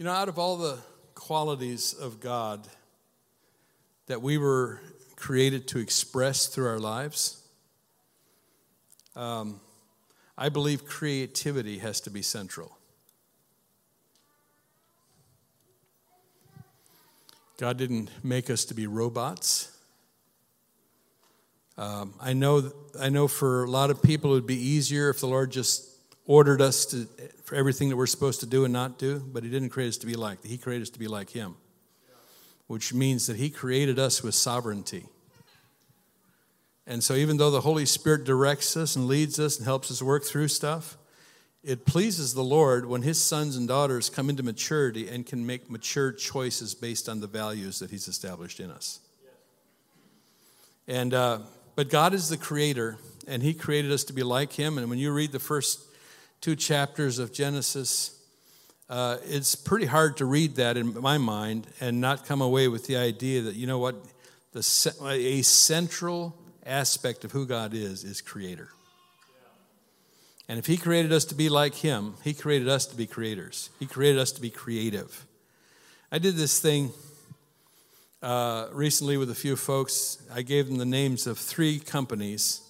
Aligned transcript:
You 0.00 0.06
know, 0.06 0.12
out 0.12 0.30
of 0.30 0.38
all 0.38 0.56
the 0.56 0.78
qualities 1.14 1.92
of 1.92 2.20
God 2.20 2.66
that 4.06 4.22
we 4.22 4.38
were 4.38 4.80
created 5.14 5.68
to 5.68 5.78
express 5.78 6.46
through 6.46 6.68
our 6.68 6.78
lives, 6.78 7.46
um, 9.14 9.60
I 10.38 10.48
believe 10.48 10.86
creativity 10.86 11.80
has 11.80 12.00
to 12.00 12.10
be 12.10 12.22
central. 12.22 12.78
God 17.58 17.76
didn't 17.76 18.08
make 18.24 18.48
us 18.48 18.64
to 18.64 18.74
be 18.74 18.86
robots. 18.86 19.70
Um, 21.76 22.14
I 22.18 22.32
know, 22.32 22.72
I 22.98 23.10
know 23.10 23.28
for 23.28 23.64
a 23.64 23.70
lot 23.70 23.90
of 23.90 24.02
people 24.02 24.30
it 24.30 24.34
would 24.36 24.46
be 24.46 24.66
easier 24.66 25.10
if 25.10 25.20
the 25.20 25.26
Lord 25.26 25.52
just 25.52 25.89
ordered 26.30 26.62
us 26.62 26.86
to, 26.86 27.08
for 27.42 27.56
everything 27.56 27.88
that 27.88 27.96
we're 27.96 28.06
supposed 28.06 28.38
to 28.38 28.46
do 28.46 28.64
and 28.64 28.72
not 28.72 29.00
do, 29.00 29.18
but 29.18 29.42
He 29.42 29.50
didn't 29.50 29.70
create 29.70 29.88
us 29.88 29.96
to 29.96 30.06
be 30.06 30.14
like. 30.14 30.44
He 30.44 30.58
created 30.58 30.82
us 30.82 30.90
to 30.90 30.98
be 31.00 31.08
like 31.08 31.30
Him, 31.30 31.56
which 32.68 32.94
means 32.94 33.26
that 33.26 33.36
He 33.36 33.50
created 33.50 33.98
us 33.98 34.22
with 34.22 34.36
sovereignty. 34.36 35.06
And 36.86 37.02
so, 37.02 37.14
even 37.14 37.36
though 37.36 37.50
the 37.50 37.62
Holy 37.62 37.84
Spirit 37.84 38.22
directs 38.22 38.76
us 38.76 38.94
and 38.94 39.08
leads 39.08 39.40
us 39.40 39.56
and 39.56 39.66
helps 39.66 39.90
us 39.90 40.00
work 40.00 40.22
through 40.22 40.46
stuff, 40.46 40.96
it 41.64 41.84
pleases 41.84 42.32
the 42.32 42.44
Lord 42.44 42.86
when 42.86 43.02
His 43.02 43.20
sons 43.20 43.56
and 43.56 43.66
daughters 43.66 44.08
come 44.08 44.30
into 44.30 44.44
maturity 44.44 45.08
and 45.08 45.26
can 45.26 45.44
make 45.44 45.68
mature 45.68 46.12
choices 46.12 46.76
based 46.76 47.08
on 47.08 47.18
the 47.18 47.26
values 47.26 47.80
that 47.80 47.90
He's 47.90 48.06
established 48.06 48.60
in 48.60 48.70
us. 48.70 49.00
And 50.86 51.12
uh, 51.12 51.40
but 51.74 51.90
God 51.90 52.14
is 52.14 52.28
the 52.28 52.36
Creator, 52.36 52.98
and 53.26 53.42
He 53.42 53.52
created 53.52 53.90
us 53.90 54.04
to 54.04 54.12
be 54.12 54.22
like 54.22 54.52
Him. 54.52 54.78
And 54.78 54.88
when 54.88 55.00
you 55.00 55.10
read 55.10 55.32
the 55.32 55.40
first 55.40 55.89
two 56.40 56.56
chapters 56.56 57.18
of 57.18 57.32
Genesis, 57.32 58.18
uh, 58.88 59.18
it's 59.24 59.54
pretty 59.54 59.86
hard 59.86 60.16
to 60.16 60.24
read 60.24 60.56
that 60.56 60.76
in 60.76 61.00
my 61.00 61.18
mind 61.18 61.66
and 61.80 62.00
not 62.00 62.26
come 62.26 62.40
away 62.40 62.68
with 62.68 62.86
the 62.86 62.96
idea 62.96 63.42
that 63.42 63.54
you 63.54 63.66
know 63.66 63.78
what, 63.78 63.96
the 64.52 64.60
a 65.04 65.42
central 65.42 66.36
aspect 66.66 67.24
of 67.24 67.32
who 67.32 67.46
God 67.46 67.74
is 67.74 68.04
is 68.04 68.20
Creator. 68.20 68.68
And 70.48 70.58
if 70.58 70.66
He 70.66 70.76
created 70.76 71.12
us 71.12 71.24
to 71.26 71.34
be 71.34 71.48
like 71.48 71.74
Him, 71.76 72.14
He 72.24 72.34
created 72.34 72.68
us 72.68 72.86
to 72.86 72.96
be 72.96 73.06
creators. 73.06 73.70
He 73.78 73.86
created 73.86 74.18
us 74.18 74.32
to 74.32 74.40
be 74.40 74.50
creative. 74.50 75.26
I 76.10 76.18
did 76.18 76.34
this 76.34 76.58
thing 76.58 76.90
uh, 78.22 78.66
recently 78.72 79.16
with 79.16 79.30
a 79.30 79.34
few 79.34 79.54
folks. 79.54 80.18
I 80.34 80.42
gave 80.42 80.66
them 80.66 80.78
the 80.78 80.84
names 80.84 81.26
of 81.28 81.38
three 81.38 81.78
companies 81.78 82.62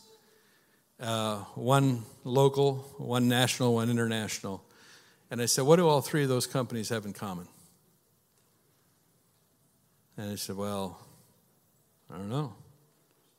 uh, 1.01 1.39
one 1.55 2.05
local, 2.25 2.77
one 2.99 3.29
national, 3.29 3.75
one 3.75 3.91
international. 3.91 4.63
And 5.31 5.41
I 5.41 5.47
said, 5.47 5.65
What 5.65 5.77
do 5.77 5.89
all 5.89 6.01
three 6.01 6.23
of 6.23 6.29
those 6.29 6.47
companies 6.47 6.89
have 6.91 7.07
in 7.07 7.13
common? 7.13 7.49
And 10.17 10.31
they 10.31 10.37
said, 10.37 10.57
Well, 10.57 10.99
I 12.13 12.17
don't 12.17 12.29
know. 12.29 12.55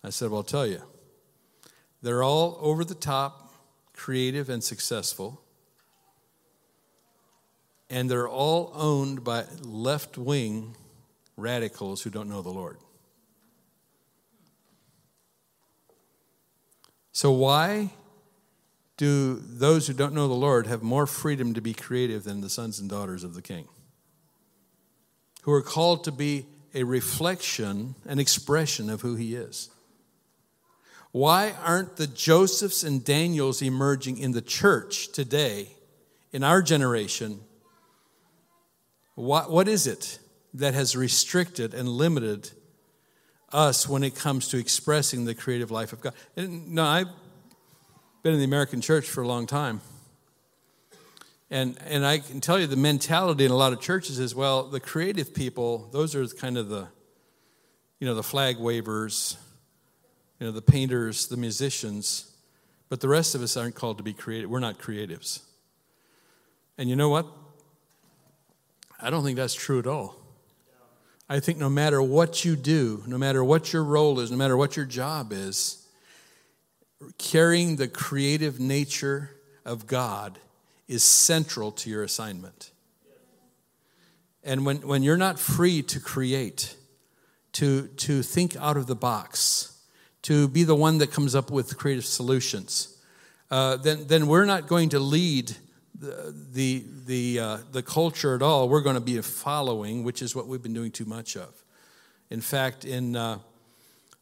I 0.03 0.09
said, 0.09 0.29
Well, 0.29 0.39
I'll 0.39 0.43
tell 0.43 0.67
you. 0.67 0.81
They're 2.01 2.23
all 2.23 2.57
over 2.61 2.83
the 2.83 2.95
top 2.95 3.41
creative, 4.01 4.49
and 4.49 4.63
successful. 4.63 5.41
And 7.89 8.09
they're 8.09 8.29
all 8.29 8.71
owned 8.73 9.23
by 9.23 9.45
left 9.61 10.17
wing 10.17 10.75
radicals 11.37 12.01
who 12.01 12.09
don't 12.09 12.27
know 12.27 12.41
the 12.41 12.49
Lord. 12.49 12.77
So, 17.11 17.31
why 17.31 17.91
do 18.97 19.35
those 19.35 19.87
who 19.87 19.93
don't 19.93 20.13
know 20.13 20.27
the 20.27 20.33
Lord 20.33 20.67
have 20.67 20.81
more 20.83 21.05
freedom 21.05 21.53
to 21.53 21.61
be 21.61 21.73
creative 21.73 22.23
than 22.23 22.41
the 22.41 22.49
sons 22.49 22.79
and 22.79 22.89
daughters 22.89 23.23
of 23.23 23.33
the 23.33 23.41
King? 23.41 23.67
Who 25.43 25.51
are 25.51 25.61
called 25.61 26.03
to 26.05 26.11
be 26.11 26.45
a 26.73 26.83
reflection, 26.83 27.95
an 28.05 28.19
expression 28.19 28.89
of 28.89 29.01
who 29.01 29.15
He 29.15 29.35
is. 29.35 29.69
Why 31.11 31.53
aren't 31.63 31.97
the 31.97 32.07
Josephs 32.07 32.83
and 32.83 33.03
Daniels 33.03 33.61
emerging 33.61 34.17
in 34.17 34.31
the 34.31 34.41
church 34.41 35.11
today, 35.11 35.75
in 36.31 36.43
our 36.43 36.61
generation? 36.61 37.41
What, 39.15 39.51
what 39.51 39.67
is 39.67 39.87
it 39.87 40.19
that 40.53 40.73
has 40.73 40.95
restricted 40.95 41.73
and 41.73 41.89
limited 41.89 42.51
us 43.51 43.87
when 43.87 44.03
it 44.03 44.15
comes 44.15 44.47
to 44.49 44.57
expressing 44.57 45.25
the 45.25 45.35
creative 45.35 45.71
life 45.71 45.93
of 45.93 46.01
God? 46.01 46.13
And 46.35 46.73
no, 46.73 46.85
I've 46.85 47.07
been 48.23 48.33
in 48.33 48.39
the 48.39 48.45
American 48.45 48.81
church 48.81 49.07
for 49.07 49.21
a 49.21 49.27
long 49.27 49.47
time. 49.47 49.81
And, 51.49 51.77
and 51.85 52.05
I 52.05 52.19
can 52.19 52.39
tell 52.39 52.59
you 52.59 52.65
the 52.65 52.77
mentality 52.77 53.43
in 53.43 53.51
a 53.51 53.55
lot 53.55 53.73
of 53.73 53.81
churches 53.81 54.19
is 54.19 54.33
well, 54.33 54.63
the 54.63 54.79
creative 54.79 55.33
people, 55.33 55.89
those 55.91 56.15
are 56.15 56.25
kind 56.27 56.57
of 56.57 56.69
the, 56.69 56.87
you 57.99 58.07
know, 58.07 58.15
the 58.15 58.23
flag 58.23 58.57
wavers, 58.57 59.37
you 60.39 60.45
know, 60.45 60.51
the 60.51 60.61
painters, 60.61 61.27
the 61.27 61.35
musicians, 61.35 62.31
but 62.87 63.01
the 63.01 63.09
rest 63.09 63.35
of 63.35 63.41
us 63.41 63.57
aren't 63.57 63.75
called 63.75 63.97
to 63.97 64.03
be 64.03 64.13
creative. 64.13 64.49
We're 64.49 64.59
not 64.59 64.79
creatives. 64.79 65.41
And 66.77 66.89
you 66.89 66.95
know 66.95 67.09
what? 67.09 67.27
I 68.99 69.09
don't 69.09 69.23
think 69.23 69.35
that's 69.35 69.53
true 69.53 69.79
at 69.79 69.87
all. 69.87 70.20
I 71.31 71.39
think 71.39 71.59
no 71.59 71.69
matter 71.69 72.01
what 72.01 72.43
you 72.43 72.57
do, 72.57 73.03
no 73.07 73.17
matter 73.17 73.41
what 73.41 73.71
your 73.71 73.85
role 73.85 74.19
is, 74.19 74.31
no 74.31 74.35
matter 74.35 74.57
what 74.57 74.75
your 74.75 74.85
job 74.85 75.31
is, 75.31 75.87
carrying 77.17 77.77
the 77.77 77.87
creative 77.87 78.59
nature 78.59 79.31
of 79.63 79.87
God 79.87 80.39
is 80.89 81.05
central 81.05 81.71
to 81.71 81.89
your 81.89 82.03
assignment. 82.03 82.71
And 84.43 84.65
when, 84.65 84.85
when 84.85 85.03
you're 85.03 85.15
not 85.15 85.39
free 85.39 85.81
to 85.83 86.01
create, 86.01 86.75
to, 87.53 87.87
to 87.87 88.23
think 88.23 88.57
out 88.57 88.75
of 88.75 88.87
the 88.87 88.95
box, 88.95 89.79
to 90.23 90.49
be 90.49 90.65
the 90.65 90.75
one 90.75 90.97
that 90.97 91.13
comes 91.13 91.33
up 91.33 91.49
with 91.49 91.77
creative 91.77 92.03
solutions, 92.03 92.97
uh, 93.49 93.77
then, 93.77 94.05
then 94.07 94.27
we're 94.27 94.43
not 94.43 94.67
going 94.67 94.89
to 94.89 94.99
lead 94.99 95.55
the, 96.01 96.83
the, 97.05 97.39
uh, 97.39 97.57
the 97.71 97.83
culture 97.83 98.35
at 98.35 98.41
all. 98.41 98.67
We're 98.67 98.81
going 98.81 98.95
to 98.95 99.01
be 99.01 99.17
a 99.17 99.23
following, 99.23 100.03
which 100.03 100.21
is 100.21 100.35
what 100.35 100.47
we've 100.47 100.61
been 100.61 100.73
doing 100.73 100.91
too 100.91 101.05
much 101.05 101.37
of. 101.37 101.63
In 102.29 102.41
fact, 102.41 102.85
in 102.85 103.15
uh, 103.15 103.39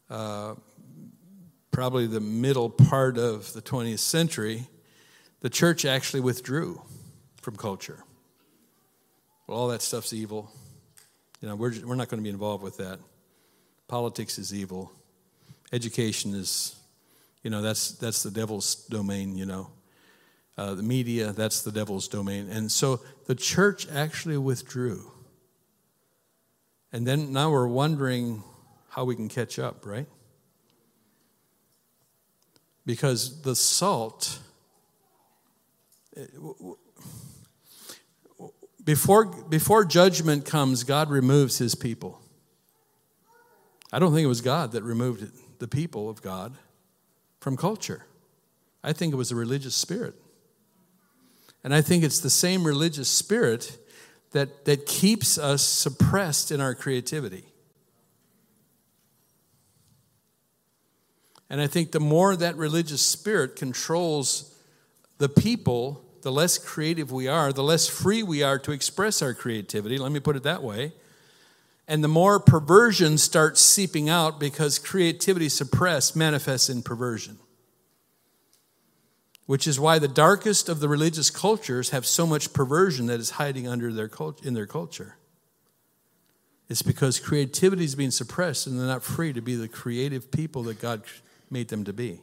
uh 0.08 0.54
probably 1.70 2.06
the 2.06 2.20
middle 2.20 2.68
part 2.68 3.16
of 3.16 3.52
the 3.52 3.62
20th 3.62 4.00
century, 4.00 4.66
the 5.40 5.48
church 5.48 5.84
actually 5.84 6.20
withdrew 6.20 6.82
from 7.40 7.56
culture. 7.56 8.04
Well, 9.46 9.56
all 9.56 9.68
that 9.68 9.80
stuff's 9.80 10.12
evil. 10.12 10.50
You 11.40 11.48
know, 11.48 11.56
we're, 11.56 11.72
we're 11.84 11.94
not 11.94 12.08
going 12.08 12.20
to 12.20 12.24
be 12.24 12.30
involved 12.30 12.62
with 12.62 12.76
that. 12.78 12.98
Politics 13.88 14.38
is 14.38 14.52
evil. 14.52 14.92
Education 15.72 16.34
is, 16.34 16.76
you 17.42 17.50
know, 17.50 17.62
that's, 17.62 17.92
that's 17.92 18.22
the 18.22 18.30
devil's 18.30 18.74
domain, 18.74 19.36
you 19.36 19.46
know. 19.46 19.70
Uh, 20.60 20.74
the 20.74 20.82
media, 20.82 21.32
that's 21.32 21.62
the 21.62 21.72
devil's 21.72 22.06
domain. 22.06 22.46
And 22.50 22.70
so 22.70 23.00
the 23.24 23.34
church 23.34 23.88
actually 23.90 24.36
withdrew. 24.36 25.10
And 26.92 27.06
then 27.06 27.32
now 27.32 27.50
we're 27.50 27.66
wondering 27.66 28.42
how 28.90 29.06
we 29.06 29.16
can 29.16 29.30
catch 29.30 29.58
up, 29.58 29.86
right? 29.86 30.06
Because 32.84 33.40
the 33.40 33.56
salt, 33.56 34.38
eh, 36.14 36.26
before, 38.84 39.24
before 39.24 39.86
judgment 39.86 40.44
comes, 40.44 40.84
God 40.84 41.08
removes 41.08 41.56
his 41.56 41.74
people. 41.74 42.20
I 43.90 43.98
don't 43.98 44.12
think 44.12 44.24
it 44.24 44.28
was 44.28 44.42
God 44.42 44.72
that 44.72 44.82
removed 44.82 45.58
the 45.58 45.68
people 45.68 46.10
of 46.10 46.20
God 46.20 46.58
from 47.40 47.56
culture. 47.56 48.04
I 48.84 48.92
think 48.92 49.14
it 49.14 49.16
was 49.16 49.30
a 49.30 49.36
religious 49.36 49.74
spirit. 49.74 50.16
And 51.62 51.74
I 51.74 51.82
think 51.82 52.04
it's 52.04 52.20
the 52.20 52.30
same 52.30 52.66
religious 52.66 53.08
spirit 53.08 53.78
that, 54.32 54.64
that 54.64 54.86
keeps 54.86 55.38
us 55.38 55.62
suppressed 55.62 56.50
in 56.50 56.60
our 56.60 56.74
creativity. 56.74 57.44
And 61.48 61.60
I 61.60 61.66
think 61.66 61.90
the 61.90 62.00
more 62.00 62.36
that 62.36 62.56
religious 62.56 63.04
spirit 63.04 63.56
controls 63.56 64.54
the 65.18 65.28
people, 65.28 66.04
the 66.22 66.30
less 66.32 66.58
creative 66.58 67.10
we 67.10 67.26
are, 67.28 67.52
the 67.52 67.62
less 67.62 67.88
free 67.88 68.22
we 68.22 68.42
are 68.42 68.58
to 68.60 68.72
express 68.72 69.20
our 69.20 69.34
creativity. 69.34 69.98
Let 69.98 70.12
me 70.12 70.20
put 70.20 70.36
it 70.36 70.44
that 70.44 70.62
way 70.62 70.92
and 71.90 72.04
the 72.04 72.08
more 72.08 72.38
perversion 72.38 73.18
starts 73.18 73.60
seeping 73.60 74.08
out 74.08 74.38
because 74.38 74.78
creativity 74.78 75.48
suppressed 75.48 76.14
manifests 76.14 76.70
in 76.70 76.82
perversion. 76.82 77.36
Which 79.50 79.66
is 79.66 79.80
why 79.80 79.98
the 79.98 80.06
darkest 80.06 80.68
of 80.68 80.78
the 80.78 80.88
religious 80.88 81.28
cultures 81.28 81.90
have 81.90 82.06
so 82.06 82.24
much 82.24 82.52
perversion 82.52 83.06
that 83.06 83.18
is 83.18 83.30
hiding 83.30 83.66
under 83.66 83.92
their 83.92 84.06
cult- 84.06 84.46
in 84.46 84.54
their 84.54 84.64
culture. 84.64 85.16
It's 86.68 86.82
because 86.82 87.18
creativity 87.18 87.82
is 87.82 87.96
being 87.96 88.12
suppressed 88.12 88.68
and 88.68 88.78
they're 88.78 88.86
not 88.86 89.02
free 89.02 89.32
to 89.32 89.40
be 89.40 89.56
the 89.56 89.66
creative 89.66 90.30
people 90.30 90.62
that 90.62 90.80
God 90.80 91.02
made 91.50 91.66
them 91.66 91.82
to 91.82 91.92
be. 91.92 92.20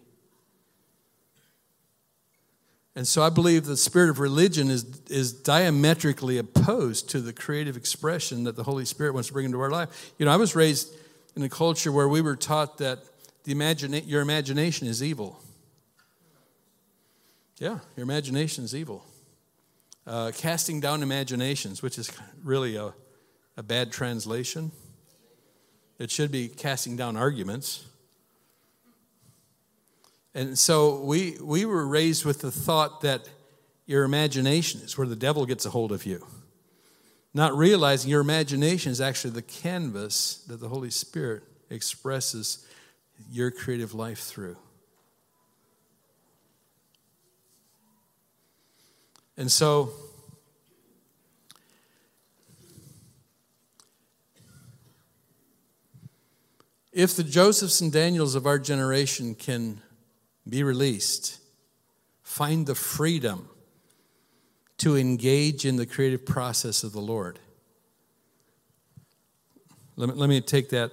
And 2.96 3.06
so 3.06 3.22
I 3.24 3.30
believe 3.30 3.66
the 3.66 3.76
spirit 3.76 4.10
of 4.10 4.20
religion 4.20 4.70
is, 4.70 4.86
is 5.10 5.34
diametrically 5.34 6.38
opposed 6.38 7.10
to 7.10 7.20
the 7.20 7.34
creative 7.34 7.76
expression 7.76 8.46
that 8.46 8.56
the 8.56 8.64
Holy 8.64 8.86
Spirit 8.86 9.14
wants 9.14 9.28
to 9.28 9.34
bring 9.34 9.48
into 9.48 9.60
our 9.60 9.70
life. 9.70 10.14
You 10.18 10.28
know, 10.28 10.32
I 10.32 10.38
was 10.38 10.56
raised 10.56 10.96
in 11.36 11.44
a 11.44 11.50
culture 11.50 11.92
where 11.92 12.08
we 12.08 12.22
were 12.22 12.38
taught 12.38 12.78
that 12.78 13.00
the 13.44 13.52
imagine, 13.52 13.92
your 14.06 14.22
imagination 14.22 14.88
is 14.88 15.04
evil. 15.04 15.42
Yeah, 17.60 17.80
your 17.96 18.04
imagination 18.04 18.64
is 18.64 18.76
evil. 18.76 19.04
Uh, 20.06 20.32
casting 20.36 20.80
down 20.80 21.02
imaginations, 21.02 21.82
which 21.82 21.98
is 21.98 22.12
really 22.44 22.76
a, 22.76 22.94
a 23.58 23.64
bad 23.64 23.92
translation. 23.92 24.72
It 25.98 26.12
should 26.12 26.32
be 26.32 26.48
casting 26.48 26.96
down 26.96 27.18
arguments. 27.18 27.84
And 30.36 30.58
so 30.58 31.02
we, 31.02 31.36
we 31.42 31.66
were 31.66 31.88
raised 31.88 32.24
with 32.24 32.42
the 32.42 32.52
thought 32.52 33.02
that 33.02 33.28
your 33.88 34.04
imagination 34.04 34.82
is 34.82 34.96
where 34.96 35.08
the 35.08 35.16
devil 35.16 35.48
gets 35.48 35.66
a 35.66 35.72
hold 35.72 35.92
of 35.92 36.06
you. 36.06 36.26
Not 37.34 37.58
realizing 37.58 38.12
your 38.12 38.22
imagination 38.22 38.92
is 38.92 39.02
actually 39.02 39.32
the 39.32 39.42
canvas 39.42 40.44
that 40.48 40.60
the 40.60 40.70
Holy 40.70 40.92
Spirit 40.92 41.42
expresses 41.72 42.68
your 43.32 43.50
creative 43.50 43.96
life 43.96 44.20
through. 44.20 44.58
And 49.38 49.52
so, 49.52 49.92
if 56.92 57.16
the 57.16 57.24
Josephs 57.24 57.80
and 57.82 57.92
Daniels 57.92 58.34
of 58.36 58.46
our 58.48 58.58
generation 58.58 59.36
can 59.36 59.82
be 60.50 60.64
released. 60.64 61.40
Find 62.24 62.66
the 62.66 62.76
freedom 62.76 63.50
to 64.78 64.96
engage 64.96 65.66
in 65.66 65.76
the 65.76 65.86
creative 65.86 66.26
process 66.26 66.84
of 66.84 66.94
the 66.94 67.00
Lord. 67.00 67.40
Let 69.96 70.10
me, 70.10 70.16
let 70.16 70.30
me 70.30 70.42
take 70.42 70.70
that 70.70 70.92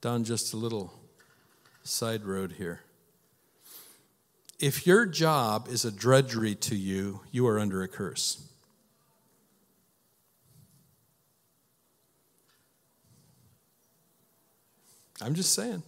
down 0.00 0.24
just 0.24 0.54
a 0.54 0.56
little 0.56 0.92
side 1.84 2.24
road 2.24 2.52
here. 2.52 2.80
If 4.58 4.86
your 4.86 5.04
job 5.04 5.68
is 5.68 5.84
a 5.84 5.92
drudgery 5.92 6.54
to 6.54 6.76
you, 6.76 7.20
you 7.30 7.46
are 7.46 7.58
under 7.58 7.82
a 7.82 7.88
curse. 7.88 8.42
I'm 15.20 15.34
just 15.34 15.52
saying. 15.52 15.82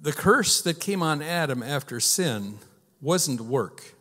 The 0.00 0.12
curse 0.12 0.60
that 0.62 0.80
came 0.80 1.02
on 1.02 1.22
Adam 1.22 1.62
after 1.62 2.00
sin 2.00 2.58
wasn't 3.00 3.40
work. 3.40 3.94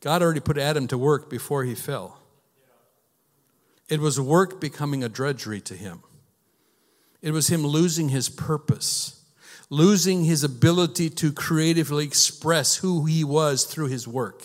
God 0.00 0.22
already 0.22 0.40
put 0.40 0.56
Adam 0.56 0.86
to 0.88 0.96
work 0.96 1.28
before 1.28 1.64
he 1.64 1.74
fell. 1.74 2.18
It 3.88 4.00
was 4.00 4.18
work 4.18 4.60
becoming 4.60 5.04
a 5.04 5.08
drudgery 5.10 5.60
to 5.62 5.74
him. 5.74 6.02
It 7.22 7.32
was 7.32 7.48
him 7.48 7.66
losing 7.66 8.08
his 8.08 8.28
purpose, 8.28 9.22
losing 9.68 10.24
his 10.24 10.42
ability 10.42 11.10
to 11.10 11.32
creatively 11.32 12.04
express 12.04 12.76
who 12.76 13.04
he 13.04 13.24
was 13.24 13.64
through 13.64 13.88
his 13.88 14.08
work. 14.08 14.44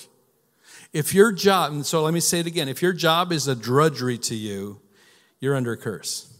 If 0.93 1.13
your 1.13 1.31
job, 1.31 1.73
and 1.73 1.85
so 1.85 2.03
let 2.03 2.13
me 2.13 2.19
say 2.19 2.39
it 2.39 2.47
again 2.47 2.69
if 2.69 2.81
your 2.81 2.93
job 2.93 3.31
is 3.31 3.47
a 3.47 3.55
drudgery 3.55 4.17
to 4.19 4.35
you, 4.35 4.79
you're 5.39 5.55
under 5.55 5.73
a 5.73 5.77
curse. 5.77 6.31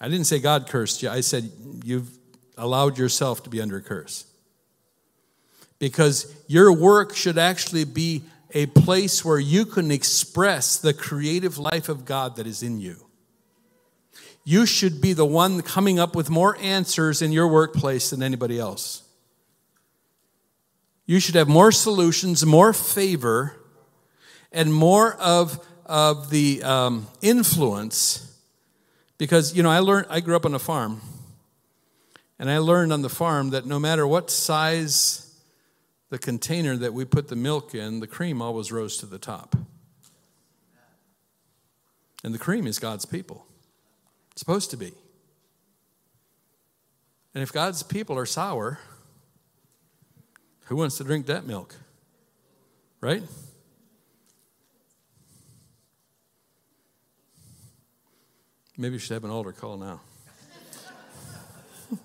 I 0.00 0.08
didn't 0.08 0.26
say 0.26 0.38
God 0.38 0.68
cursed 0.68 1.02
you. 1.02 1.10
I 1.10 1.20
said 1.20 1.50
you've 1.84 2.10
allowed 2.56 2.98
yourself 2.98 3.42
to 3.44 3.50
be 3.50 3.60
under 3.60 3.76
a 3.76 3.82
curse. 3.82 4.26
Because 5.78 6.34
your 6.46 6.72
work 6.72 7.14
should 7.14 7.38
actually 7.38 7.84
be 7.84 8.22
a 8.52 8.66
place 8.66 9.24
where 9.24 9.38
you 9.38 9.64
can 9.64 9.90
express 9.90 10.76
the 10.76 10.92
creative 10.92 11.58
life 11.58 11.88
of 11.88 12.04
God 12.04 12.36
that 12.36 12.46
is 12.46 12.62
in 12.62 12.80
you. 12.80 13.09
You 14.44 14.66
should 14.66 15.00
be 15.00 15.12
the 15.12 15.26
one 15.26 15.62
coming 15.62 15.98
up 15.98 16.14
with 16.14 16.30
more 16.30 16.56
answers 16.60 17.22
in 17.22 17.32
your 17.32 17.48
workplace 17.48 18.10
than 18.10 18.22
anybody 18.22 18.58
else. 18.58 19.02
You 21.06 21.20
should 21.20 21.34
have 21.34 21.48
more 21.48 21.72
solutions, 21.72 22.46
more 22.46 22.72
favor, 22.72 23.56
and 24.52 24.72
more 24.72 25.14
of, 25.14 25.66
of 25.84 26.30
the 26.30 26.62
um, 26.62 27.06
influence 27.20 28.26
because, 29.18 29.54
you 29.54 29.62
know, 29.62 29.70
I 29.70 29.80
learned, 29.80 30.06
I 30.08 30.20
grew 30.20 30.36
up 30.36 30.46
on 30.46 30.54
a 30.54 30.58
farm. 30.58 31.00
And 32.38 32.50
I 32.50 32.56
learned 32.56 32.90
on 32.90 33.02
the 33.02 33.10
farm 33.10 33.50
that 33.50 33.66
no 33.66 33.78
matter 33.78 34.06
what 34.06 34.30
size 34.30 35.38
the 36.08 36.18
container 36.18 36.76
that 36.76 36.94
we 36.94 37.04
put 37.04 37.28
the 37.28 37.36
milk 37.36 37.74
in, 37.74 38.00
the 38.00 38.06
cream 38.06 38.40
always 38.40 38.72
rose 38.72 38.96
to 38.96 39.06
the 39.06 39.18
top. 39.18 39.56
And 42.24 42.32
the 42.32 42.38
cream 42.38 42.66
is 42.66 42.78
God's 42.78 43.04
people. 43.04 43.46
Supposed 44.40 44.70
to 44.70 44.78
be. 44.78 44.90
And 47.34 47.42
if 47.42 47.52
God's 47.52 47.82
people 47.82 48.16
are 48.16 48.24
sour, 48.24 48.78
who 50.64 50.76
wants 50.76 50.96
to 50.96 51.04
drink 51.04 51.26
that 51.26 51.44
milk? 51.44 51.74
Right? 53.02 53.22
Maybe 58.78 58.94
you 58.94 58.98
should 58.98 59.12
have 59.12 59.24
an 59.24 59.30
altar 59.30 59.52
call 59.52 59.76
now. 59.76 60.00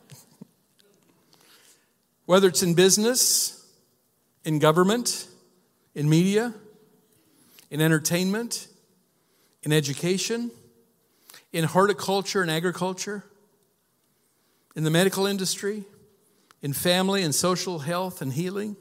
Whether 2.26 2.50
it's 2.50 2.64
in 2.64 2.74
business, 2.74 3.66
in 4.44 4.60
government, 4.60 5.30
in 5.96 6.10
media, 6.10 6.54
in 7.72 7.80
entertainment, 7.80 8.68
in 9.64 9.72
education, 9.72 10.52
in 11.56 11.64
horticulture 11.64 12.42
and 12.42 12.52
agriculture, 12.52 13.24
in 14.76 14.84
the 14.84 14.90
medical 14.90 15.26
industry, 15.26 15.86
in 16.62 16.74
family 16.74 17.24
and 17.24 17.34
social 17.34 17.80
health 17.80 18.22
and 18.22 18.34
healing, 18.34 18.76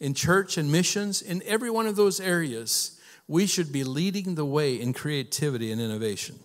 in 0.00 0.14
church 0.14 0.56
and 0.56 0.70
missions, 0.70 1.20
in 1.20 1.42
every 1.44 1.68
one 1.68 1.88
of 1.88 1.96
those 1.96 2.20
areas, 2.20 3.00
we 3.26 3.46
should 3.46 3.72
be 3.72 3.82
leading 3.82 4.36
the 4.36 4.44
way 4.44 4.80
in 4.80 4.92
creativity 4.92 5.72
and 5.72 5.80
innovation 5.80 6.38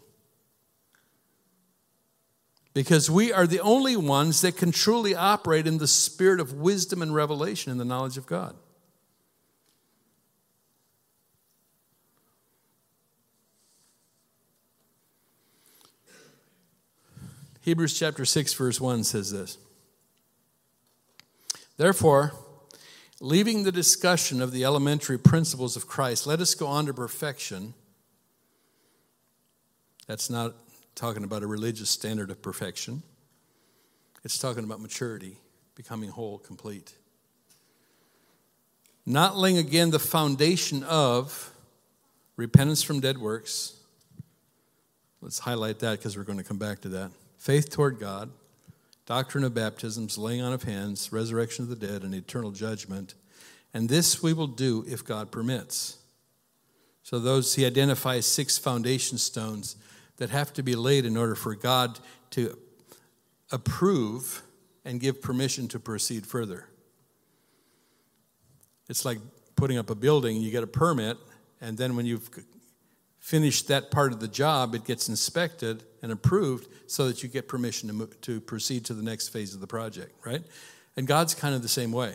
because 2.73 3.09
we 3.09 3.31
are 3.31 3.45
the 3.45 3.59
only 3.59 3.95
ones 3.95 4.41
that 4.41 4.57
can 4.57 4.71
truly 4.71 5.13
operate 5.13 5.67
in 5.67 5.77
the 5.77 5.87
spirit 5.87 6.39
of 6.39 6.53
wisdom 6.53 7.03
and 7.03 7.13
revelation 7.13 7.71
in 7.71 7.77
the 7.77 7.85
knowledge 7.85 8.17
of 8.17 8.25
God. 8.25 8.55
Hebrews 17.65 17.97
chapter 17.97 18.25
6, 18.25 18.53
verse 18.53 18.79
1 18.79 19.03
says 19.05 19.31
this 19.31 19.57
Therefore, 21.77 22.31
leaving 23.19 23.63
the 23.63 23.71
discussion 23.71 24.39
of 24.39 24.51
the 24.51 24.63
elementary 24.63 25.17
principles 25.17 25.75
of 25.75 25.87
Christ, 25.87 26.27
let 26.27 26.39
us 26.41 26.53
go 26.53 26.67
on 26.67 26.85
to 26.85 26.93
perfection. 26.93 27.73
That's 30.05 30.29
not 30.29 30.53
talking 30.93 31.23
about 31.23 31.41
a 31.41 31.47
religious 31.47 31.89
standard 31.89 32.29
of 32.29 32.39
perfection. 32.39 33.01
It's 34.23 34.37
talking 34.37 34.63
about 34.63 34.79
maturity, 34.79 35.39
becoming 35.73 36.11
whole, 36.11 36.37
complete. 36.37 36.93
Not 39.07 39.37
laying 39.37 39.57
again 39.57 39.89
the 39.89 39.97
foundation 39.97 40.83
of 40.83 41.51
repentance 42.37 42.83
from 42.83 42.99
dead 42.99 43.17
works. 43.17 43.73
Let's 45.19 45.39
highlight 45.39 45.79
that 45.79 45.97
because 45.97 46.15
we're 46.15 46.25
going 46.25 46.37
to 46.37 46.43
come 46.43 46.59
back 46.59 46.81
to 46.81 46.89
that. 46.89 47.11
Faith 47.37 47.69
toward 47.69 47.99
God, 47.99 48.29
doctrine 49.05 49.43
of 49.43 49.53
baptisms, 49.53 50.17
laying 50.17 50.41
on 50.41 50.53
of 50.53 50.63
hands, 50.63 51.11
resurrection 51.11 51.63
of 51.63 51.69
the 51.69 51.75
dead, 51.75 52.03
and 52.03 52.13
eternal 52.13 52.51
judgment. 52.51 53.13
And 53.73 53.89
this 53.89 54.23
we 54.23 54.33
will 54.33 54.47
do 54.47 54.85
if 54.87 55.03
God 55.03 55.31
permits. 55.31 55.97
So, 57.03 57.19
those 57.19 57.53
he 57.53 57.65
identifies 57.65 58.25
six 58.25 58.57
foundation 58.57 59.17
stones 59.17 59.75
that 60.17 60.29
have 60.29 60.53
to 60.53 60.63
be 60.63 60.75
laid 60.75 61.05
in 61.05 61.17
order 61.17 61.35
for 61.35 61.53
God 61.53 61.99
to 62.31 62.57
approve 63.51 64.41
and 64.83 64.99
give 64.99 65.21
permission 65.21 65.67
to 65.67 65.79
proceed 65.79 66.25
further. 66.25 66.67
It's 68.89 69.05
like 69.05 69.19
putting 69.55 69.77
up 69.77 69.89
a 69.89 69.95
building, 69.95 70.37
you 70.37 70.51
get 70.51 70.63
a 70.63 70.67
permit, 70.67 71.17
and 71.61 71.77
then 71.77 71.95
when 71.95 72.05
you've 72.05 72.29
finished 73.25 73.69
that 73.69 73.89
part 73.89 74.13
of 74.13 74.19
the 74.19 74.27
job, 74.27 74.75
it 74.75 74.85
gets 74.85 75.09
inspected 75.09 75.83
and 76.03 76.11
approved 76.11 76.67
so 76.85 77.07
that 77.07 77.23
you 77.23 77.27
get 77.27 77.47
permission 77.47 77.87
to, 77.87 77.93
move, 77.95 78.21
to 78.21 78.39
proceed 78.39 78.85
to 78.85 78.93
the 78.93 79.01
next 79.01 79.29
phase 79.29 79.55
of 79.55 79.59
the 79.59 79.65
project, 79.65 80.13
right? 80.23 80.43
And 80.95 81.07
God's 81.07 81.33
kind 81.33 81.55
of 81.55 81.63
the 81.63 81.67
same 81.67 81.91
way. 81.91 82.13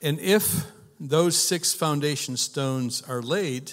And 0.00 0.20
if 0.20 0.64
those 1.00 1.36
six 1.36 1.72
foundation 1.74 2.36
stones 2.36 3.02
are 3.02 3.20
laid, 3.20 3.72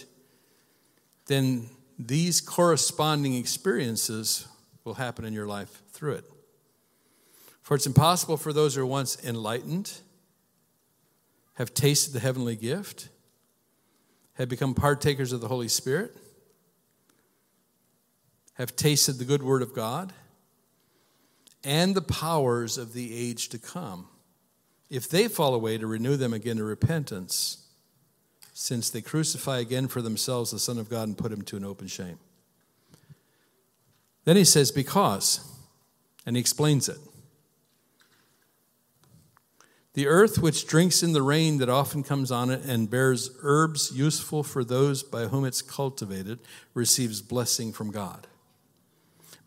then 1.28 1.70
these 2.00 2.42
corresponding 2.42 3.36
experiences 3.36 4.48
will 4.84 4.96
happen 4.96 5.24
in 5.24 5.34
your 5.34 5.46
life 5.46 5.84
through 5.92 6.14
it. 6.14 6.26
For 7.62 7.76
it's 7.76 7.86
impossible 7.86 8.38
for 8.38 8.52
those 8.52 8.74
who 8.74 8.82
are 8.82 8.88
once 8.88 9.24
enlightened, 9.24 10.00
have 11.54 11.76
tasted 11.76 12.14
the 12.14 12.22
heavenly 12.22 12.56
gift, 12.56 13.10
have 14.38 14.50
become 14.50 14.74
partakers 14.74 15.32
of 15.32 15.42
the 15.42 15.48
Holy 15.48 15.68
Spirit, 15.68 16.16
have 18.54 18.76
tasted 18.76 19.14
the 19.14 19.26
good 19.26 19.42
word 19.42 19.62
of 19.62 19.74
God, 19.74 20.14
and 21.64 21.96
the 21.96 22.02
powers 22.02 22.78
of 22.78 22.94
the 22.94 23.16
age 23.16 23.50
to 23.50 23.58
come. 23.58 24.08
If 24.90 25.10
they 25.10 25.28
fall 25.28 25.54
away, 25.54 25.78
to 25.78 25.88
renew 25.88 26.16
them 26.16 26.34
again 26.34 26.58
to 26.58 26.64
repentance, 26.64 27.66
since 28.54 28.90
they 28.90 29.02
crucify 29.02 29.60
again 29.60 29.88
for 29.88 30.02
themselves 30.02 30.52
the 30.52 30.60
Son 30.60 30.78
of 30.78 30.90
God 30.90 31.08
and 31.08 31.18
put 31.18 31.32
him 31.32 31.42
to 31.44 31.58
an 31.58 31.66
open 31.66 31.88
shame. 31.88 32.20
Then 34.24 34.36
he 34.36 34.44
says, 34.44 34.72
Because, 34.72 35.40
and 36.26 36.36
he 36.36 36.40
explains 36.40 36.90
it. 36.90 36.98
The 39.98 40.06
earth 40.06 40.38
which 40.38 40.68
drinks 40.68 41.02
in 41.02 41.14
the 41.14 41.24
rain 41.24 41.58
that 41.58 41.70
often 41.70 42.04
comes 42.04 42.32
on 42.32 42.52
it 42.52 42.64
and 42.64 42.88
bears 42.88 43.32
herbs 43.42 43.92
useful 43.92 44.44
for 44.44 44.64
those 44.64 45.02
by 45.02 45.26
whom 45.26 45.44
it's 45.44 45.64
cultivated 45.64 46.38
receives 46.76 47.24
blessing 47.24 47.74
from 47.74 47.90
God. 47.90 48.28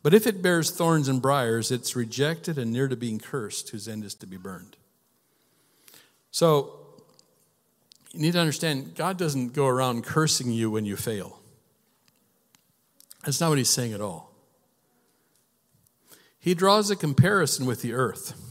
But 0.03 0.13
if 0.13 0.27
it 0.27 0.43
bears 0.43 0.73
thorns 0.73 1.07
and 1.07 1.23
briars, 1.23 1.71
it's 1.71 1.95
rejected 1.95 2.59
and 2.59 2.73
near 2.73 2.89
to 2.89 2.97
being 2.97 3.21
cursed, 3.21 3.69
whose 3.69 3.87
end 3.87 4.03
is 4.03 4.17
to 4.17 4.27
be 4.27 4.37
burned. 4.37 4.77
So, 6.33 6.81
you 8.11 8.23
need 8.23 8.33
to 8.33 8.41
understand 8.41 8.97
God 8.97 9.17
doesn't 9.17 9.53
go 9.53 9.69
around 9.69 10.03
cursing 10.03 10.51
you 10.51 10.69
when 10.69 10.85
you 10.85 10.97
fail. 10.97 11.39
That's 13.25 13.41
not 13.41 13.51
what 13.51 13.59
he's 13.59 13.71
saying 13.71 13.93
at 13.93 14.01
all. 14.01 14.33
He 16.41 16.55
draws 16.55 16.91
a 16.91 16.97
comparison 16.97 17.67
with 17.67 17.83
the 17.83 17.93
earth 17.93 18.50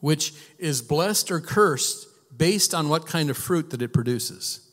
which 0.00 0.34
is 0.58 0.82
blessed 0.82 1.30
or 1.30 1.40
cursed 1.40 2.06
based 2.36 2.74
on 2.74 2.88
what 2.88 3.06
kind 3.06 3.30
of 3.30 3.36
fruit 3.36 3.70
that 3.70 3.82
it 3.82 3.92
produces. 3.92 4.66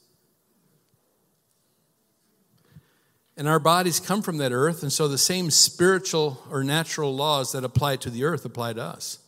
And 3.35 3.47
our 3.47 3.59
bodies 3.59 3.99
come 3.99 4.23
from 4.23 4.37
that 4.37 4.51
earth, 4.51 4.81
and 4.81 4.91
so 4.91 5.07
the 5.07 5.17
same 5.17 5.51
spiritual 5.51 6.41
or 6.49 6.63
natural 6.63 7.15
laws 7.15 7.51
that 7.51 7.63
apply 7.63 7.97
to 7.97 8.09
the 8.09 8.23
earth 8.23 8.45
apply 8.45 8.73
to 8.73 8.81
us. 8.81 9.19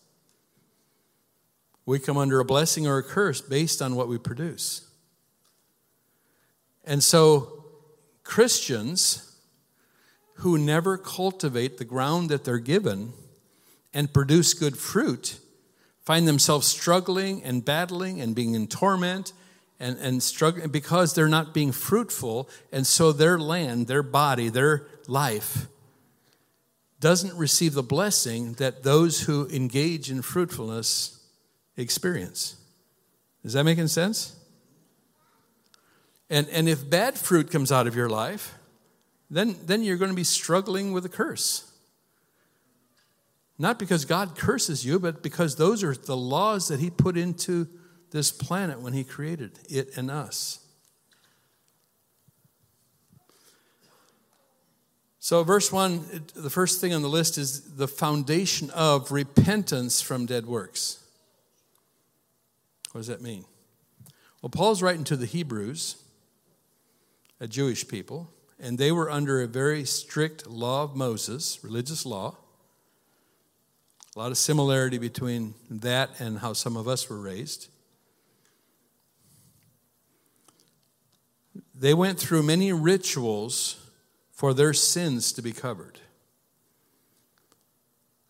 We 1.86 2.00
come 2.00 2.18
under 2.18 2.40
a 2.40 2.46
blessing 2.46 2.88
or 2.88 2.98
a 2.98 3.04
curse 3.04 3.42
based 3.42 3.82
on 3.82 3.96
what 3.96 4.08
we 4.08 4.18
produce. 4.18 4.88
And 6.86 7.04
so, 7.04 7.66
Christians 8.24 9.30
who 10.36 10.58
never 10.58 10.98
cultivate 10.98 11.78
the 11.78 11.86
ground 11.86 12.30
that 12.30 12.46
they're 12.46 12.60
given 12.60 13.12
and 13.94 14.14
produce 14.14 14.54
good 14.54 14.78
fruit 14.78 15.40
find 16.10 16.28
themselves 16.28 16.66
struggling 16.66 17.44
and 17.44 17.64
battling 17.64 18.20
and 18.20 18.34
being 18.34 18.56
in 18.56 18.66
torment 18.66 19.32
and, 19.80 19.96
and 20.00 20.24
struggling 20.24 20.68
because 20.68 21.14
they're 21.14 21.28
not 21.28 21.54
being 21.54 21.72
fruitful. 21.72 22.50
And 22.72 22.88
so 22.88 23.12
their 23.12 23.38
land, 23.38 23.86
their 23.86 24.02
body, 24.02 24.50
their 24.50 24.88
life 25.06 25.68
doesn't 27.00 27.38
receive 27.38 27.76
the 27.76 27.84
blessing 27.84 28.54
that 28.54 28.82
those 28.82 29.22
who 29.22 29.48
engage 29.50 30.10
in 30.10 30.24
fruitfulness 30.24 31.24
experience. 31.78 32.56
Is 33.44 33.54
that 33.54 33.64
making 33.64 33.90
sense? 33.90 34.36
And, 36.28 36.50
and 36.50 36.68
if 36.68 36.90
bad 36.90 37.20
fruit 37.20 37.52
comes 37.52 37.72
out 37.72 37.86
of 37.86 37.96
your 37.96 38.10
life, 38.10 38.56
then, 39.30 39.56
then 39.64 39.84
you're 39.84 39.98
going 39.98 40.10
to 40.10 40.16
be 40.16 40.24
struggling 40.24 40.92
with 40.92 41.06
a 41.06 41.10
curse. 41.10 41.69
Not 43.62 43.78
because 43.78 44.06
God 44.06 44.38
curses 44.38 44.86
you, 44.86 45.00
but 45.00 45.22
because 45.22 45.58
those 45.58 45.84
are 45.84 45.94
the 45.94 46.16
laws 46.16 46.70
that 46.70 46.80
He 46.80 46.90
put 46.90 47.18
into 47.18 47.68
this 48.12 48.32
planet 48.32 48.80
when 48.80 48.94
He 48.94 49.04
created 49.04 49.60
it 49.70 49.98
and 49.98 50.10
us. 50.10 50.66
So, 55.20 55.44
verse 55.44 55.72
1, 55.72 56.28
the 56.34 56.50
first 56.50 56.80
thing 56.80 56.94
on 56.94 57.02
the 57.02 57.10
list 57.10 57.38
is 57.38 57.76
the 57.76 57.88
foundation 57.88 58.70
of 58.72 59.12
repentance 59.12 60.02
from 60.02 60.26
dead 60.26 60.46
works. 60.46 61.04
What 62.94 63.02
does 63.02 63.08
that 63.08 63.22
mean? 63.22 63.44
Well, 64.42 64.50
Paul's 64.50 64.82
writing 64.82 65.04
to 65.04 65.18
the 65.18 65.26
Hebrews, 65.26 65.98
a 67.42 67.48
Jewish 67.48 67.88
people, 67.88 68.32
and 68.58 68.78
they 68.78 68.92
were 68.92 69.12
under 69.12 69.42
a 69.42 69.48
very 69.48 69.84
strict 69.84 70.48
law 70.48 70.84
of 70.84 70.96
Moses, 70.96 71.60
religious 71.62 72.06
law. 72.06 72.38
A 74.16 74.20
lot 74.20 74.32
of 74.32 74.38
similarity 74.38 74.98
between 74.98 75.54
that 75.70 76.20
and 76.20 76.40
how 76.40 76.54
some 76.54 76.76
of 76.76 76.88
us 76.88 77.10
were 77.10 77.20
raised. 77.20 77.70
They 81.76 81.94
went 81.94 82.20
through 82.20 82.44
many 82.44 82.74
rituals 82.74 83.90
for 84.32 84.54
their 84.54 84.74
sins 84.74 85.32
to 85.34 85.42
be 85.42 85.52
covered. 85.52 86.00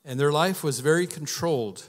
And 0.04 0.20
their 0.20 0.32
life 0.32 0.64
was 0.64 0.80
very 0.82 1.08
controlled 1.08 1.88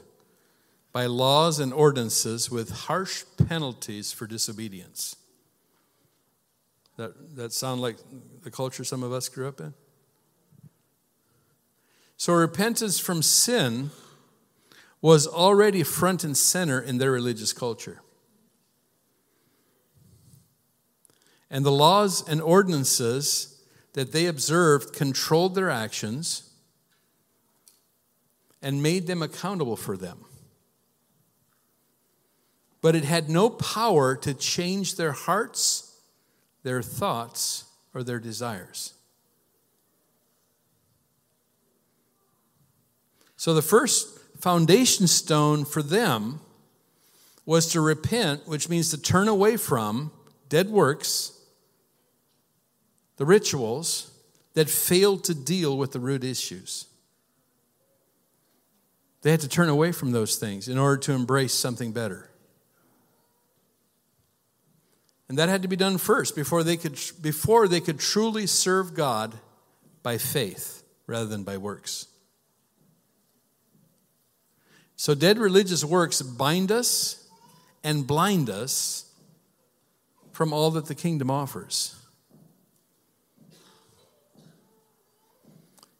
by 0.92 1.06
laws 1.06 1.58
and 1.58 1.72
ordinances 1.72 2.50
with 2.50 2.70
harsh 2.70 3.24
penalties 3.48 4.12
for 4.12 4.26
disobedience. 4.26 5.16
That, 6.96 7.36
that 7.36 7.52
sound 7.52 7.80
like 7.80 7.96
the 8.42 8.50
culture 8.50 8.84
some 8.84 9.02
of 9.02 9.12
us 9.12 9.28
grew 9.28 9.48
up 9.48 9.60
in? 9.60 9.74
So 12.20 12.34
repentance 12.34 13.00
from 13.00 13.22
sin 13.22 13.92
was 15.00 15.26
already 15.26 15.82
front 15.82 16.22
and 16.22 16.36
center 16.36 16.78
in 16.78 16.98
their 16.98 17.10
religious 17.10 17.54
culture. 17.54 18.02
And 21.48 21.64
the 21.64 21.72
laws 21.72 22.22
and 22.28 22.42
ordinances 22.42 23.64
that 23.94 24.12
they 24.12 24.26
observed 24.26 24.92
controlled 24.92 25.54
their 25.54 25.70
actions 25.70 26.50
and 28.60 28.82
made 28.82 29.06
them 29.06 29.22
accountable 29.22 29.76
for 29.76 29.96
them. 29.96 30.26
But 32.82 32.94
it 32.94 33.04
had 33.04 33.30
no 33.30 33.48
power 33.48 34.14
to 34.16 34.34
change 34.34 34.96
their 34.96 35.12
hearts, 35.12 35.98
their 36.64 36.82
thoughts, 36.82 37.64
or 37.94 38.02
their 38.02 38.20
desires. 38.20 38.92
So 43.40 43.54
the 43.54 43.62
first 43.62 44.18
foundation 44.38 45.06
stone 45.06 45.64
for 45.64 45.82
them 45.82 46.40
was 47.46 47.68
to 47.68 47.80
repent, 47.80 48.46
which 48.46 48.68
means 48.68 48.90
to 48.90 49.00
turn 49.00 49.28
away 49.28 49.56
from 49.56 50.12
dead 50.50 50.68
works, 50.68 51.32
the 53.16 53.24
rituals 53.24 54.10
that 54.52 54.68
failed 54.68 55.24
to 55.24 55.34
deal 55.34 55.78
with 55.78 55.92
the 55.92 56.00
root 56.00 56.22
issues. 56.22 56.84
They 59.22 59.30
had 59.30 59.40
to 59.40 59.48
turn 59.48 59.70
away 59.70 59.92
from 59.92 60.12
those 60.12 60.36
things 60.36 60.68
in 60.68 60.76
order 60.76 60.98
to 60.98 61.12
embrace 61.12 61.54
something 61.54 61.92
better. 61.92 62.28
And 65.30 65.38
that 65.38 65.48
had 65.48 65.62
to 65.62 65.68
be 65.68 65.76
done 65.76 65.96
first 65.96 66.36
before 66.36 66.62
they 66.62 66.76
could, 66.76 67.00
before 67.22 67.68
they 67.68 67.80
could 67.80 68.00
truly 68.00 68.46
serve 68.46 68.92
God 68.92 69.32
by 70.02 70.18
faith 70.18 70.82
rather 71.06 71.24
than 71.24 71.42
by 71.42 71.56
works. 71.56 72.09
So, 75.00 75.14
dead 75.14 75.38
religious 75.38 75.82
works 75.82 76.20
bind 76.20 76.70
us 76.70 77.26
and 77.82 78.06
blind 78.06 78.50
us 78.50 79.10
from 80.30 80.52
all 80.52 80.70
that 80.72 80.84
the 80.88 80.94
kingdom 80.94 81.30
offers. 81.30 81.96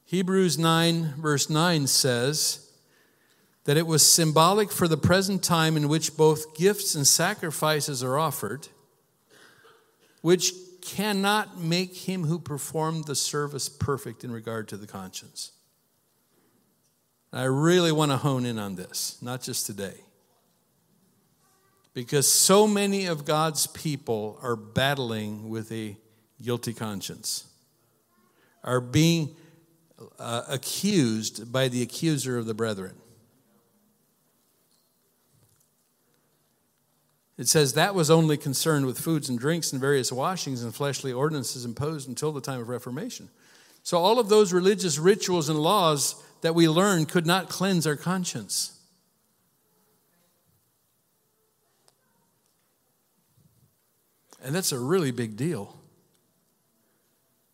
Hebrews 0.05 0.59
9, 0.59 1.15
verse 1.17 1.49
9 1.49 1.87
says 1.87 2.71
that 3.63 3.75
it 3.75 3.87
was 3.87 4.07
symbolic 4.07 4.71
for 4.71 4.87
the 4.87 4.97
present 4.97 5.41
time 5.41 5.75
in 5.75 5.89
which 5.89 6.15
both 6.15 6.55
gifts 6.55 6.93
and 6.93 7.07
sacrifices 7.07 8.03
are 8.03 8.19
offered, 8.19 8.67
which 10.21 10.53
cannot 10.83 11.57
make 11.59 12.07
him 12.07 12.25
who 12.25 12.37
performed 12.37 13.05
the 13.05 13.15
service 13.15 13.67
perfect 13.67 14.23
in 14.23 14.29
regard 14.29 14.67
to 14.67 14.77
the 14.77 14.85
conscience. 14.85 15.53
I 17.33 17.43
really 17.43 17.91
want 17.91 18.11
to 18.11 18.17
hone 18.17 18.45
in 18.45 18.59
on 18.59 18.75
this, 18.75 19.17
not 19.21 19.41
just 19.41 19.65
today. 19.65 19.95
Because 21.93 22.29
so 22.29 22.67
many 22.67 23.05
of 23.05 23.25
God's 23.25 23.67
people 23.67 24.37
are 24.41 24.55
battling 24.55 25.49
with 25.49 25.71
a 25.71 25.97
guilty 26.41 26.73
conscience, 26.73 27.45
are 28.63 28.81
being 28.81 29.35
uh, 30.19 30.43
accused 30.49 31.51
by 31.51 31.67
the 31.67 31.81
accuser 31.81 32.37
of 32.37 32.45
the 32.45 32.53
brethren. 32.53 32.95
It 37.37 37.47
says 37.47 37.73
that 37.73 37.95
was 37.95 38.11
only 38.11 38.37
concerned 38.37 38.85
with 38.85 38.99
foods 38.99 39.27
and 39.29 39.39
drinks 39.39 39.71
and 39.71 39.81
various 39.81 40.11
washings 40.11 40.63
and 40.63 40.75
fleshly 40.75 41.11
ordinances 41.11 41.65
imposed 41.65 42.07
until 42.07 42.31
the 42.31 42.41
time 42.41 42.59
of 42.59 42.69
Reformation. 42.69 43.29
So, 43.83 43.97
all 43.97 44.19
of 44.19 44.29
those 44.29 44.53
religious 44.53 44.99
rituals 44.99 45.49
and 45.49 45.57
laws 45.57 46.23
that 46.41 46.55
we 46.55 46.67
learn 46.67 47.05
could 47.05 47.25
not 47.25 47.49
cleanse 47.49 47.87
our 47.87 47.95
conscience. 47.95 48.77
And 54.43 54.55
that's 54.55 54.71
a 54.71 54.79
really 54.79 55.11
big 55.11 55.35
deal. 55.37 55.77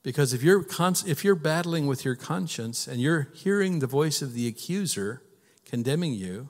Because 0.03 0.33
if 0.33 0.41
you're, 0.41 0.65
if 1.05 1.25
you're 1.25 1.35
battling 1.35 1.85
with 1.85 2.05
your 2.05 2.15
conscience 2.15 2.87
and 2.87 3.01
you're 3.01 3.27
hearing 3.33 3.79
the 3.79 3.87
voice 3.87 4.21
of 4.21 4.33
the 4.33 4.47
accuser 4.47 5.21
condemning 5.65 6.13
you, 6.13 6.49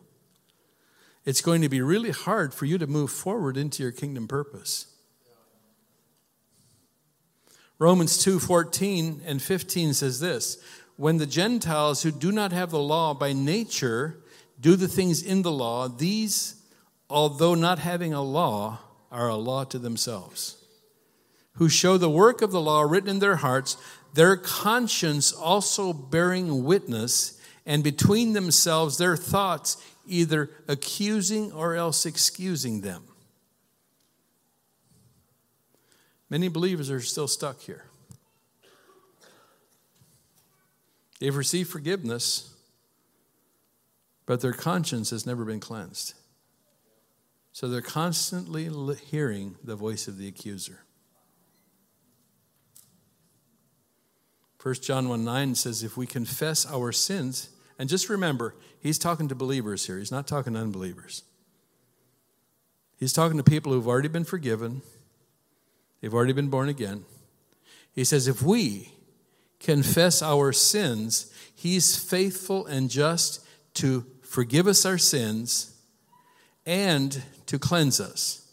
it's 1.26 1.42
going 1.42 1.62
to 1.62 1.70
be 1.70 1.82
really 1.82 2.12
hard 2.12 2.54
for 2.54 2.66
you 2.66 2.78
to 2.78 2.86
move 2.86 3.12
forward 3.12 3.58
into 3.58 3.82
your 3.82 3.92
kingdom 3.92 4.28
purpose. 4.28 4.86
Romans 7.80 8.18
2 8.24 8.40
14 8.40 9.22
and 9.26 9.42
15 9.42 9.94
says 9.94 10.20
this 10.20 10.58
When 10.98 11.18
the 11.18 11.28
Gentiles 11.28 12.02
who 12.02 12.12
do 12.12 12.32
not 12.32 12.52
have 12.52 12.72
the 12.72 12.80
law 12.80 13.14
by 13.14 13.32
nature 13.32 14.18
do 14.60 14.76
the 14.76 14.88
things 14.88 15.22
in 15.22 15.44
the 15.44 15.52
law, 15.52 15.88
these, 15.88 16.56
although 17.10 17.54
not 17.54 17.80
having 17.80 18.14
a 18.14 18.24
law, 18.24 18.80
are 19.12 19.30
a 19.30 19.36
law 19.36 19.64
to 19.64 19.80
themselves, 19.80 20.58
who 21.54 21.70
show 21.70 21.98
the 21.98 22.10
work 22.10 22.42
of 22.42 22.52
the 22.52 22.60
law 22.60 22.82
written 22.82 23.10
in 23.10 23.20
their 23.20 23.38
hearts, 23.38 23.78
their 24.16 24.36
conscience 24.36 25.32
also 25.32 25.94
bearing 25.94 26.64
witness, 26.64 27.40
and 27.66 27.84
between 27.84 28.34
themselves 28.34 28.98
their 28.98 29.16
thoughts 29.16 29.78
either 30.08 30.50
accusing 30.68 31.52
or 31.52 31.76
else 31.76 32.06
excusing 32.06 32.82
them. 32.82 33.04
Many 36.30 36.48
believers 36.48 36.90
are 36.90 37.02
still 37.02 37.28
stuck 37.28 37.62
here. 37.62 37.87
They've 41.20 41.36
received 41.36 41.70
forgiveness, 41.70 42.54
but 44.26 44.42
their 44.42 44.54
conscience 44.54 45.10
has 45.10 45.26
never 45.26 45.46
been 45.46 45.60
cleansed. 45.60 46.14
So 47.54 47.68
they're 47.68 47.82
constantly 47.82 48.70
hearing 48.96 49.56
the 49.64 49.76
voice 49.76 50.08
of 50.08 50.18
the 50.18 50.28
accuser. 50.28 50.82
1 54.62 54.76
John 54.76 55.10
1 55.10 55.24
9 55.24 55.56
says, 55.56 55.82
If 55.82 55.98
we 55.98 56.06
confess 56.06 56.66
our 56.66 56.92
sins, 56.92 57.50
and 57.80 57.90
just 57.90 58.10
remember, 58.10 58.54
he's 58.80 59.00
talking 59.00 59.28
to 59.30 59.36
believers 59.36 59.86
here, 59.88 59.98
he's 59.98 60.12
not 60.12 60.28
talking 60.28 60.54
to 60.54 60.60
unbelievers. 60.60 61.24
He's 62.98 63.14
talking 63.14 63.38
to 63.38 63.44
people 63.44 63.72
who've 63.72 63.88
already 63.88 64.08
been 64.08 64.24
forgiven, 64.24 64.82
they've 66.02 66.14
already 66.14 66.34
been 66.34 66.50
born 66.50 66.70
again. 66.70 67.06
He 67.94 68.04
says, 68.04 68.28
If 68.28 68.42
we 68.42 68.92
confess 69.60 70.22
our 70.22 70.52
sins, 70.52 71.32
he's 71.56 71.98
faithful 71.98 72.66
and 72.66 72.90
just 72.90 73.46
to 73.76 74.06
forgive 74.22 74.68
us 74.68 74.86
our 74.86 74.98
sins 74.98 75.76
and 76.66 77.24
to 77.46 77.58
cleanse 77.58 78.00
us 78.00 78.52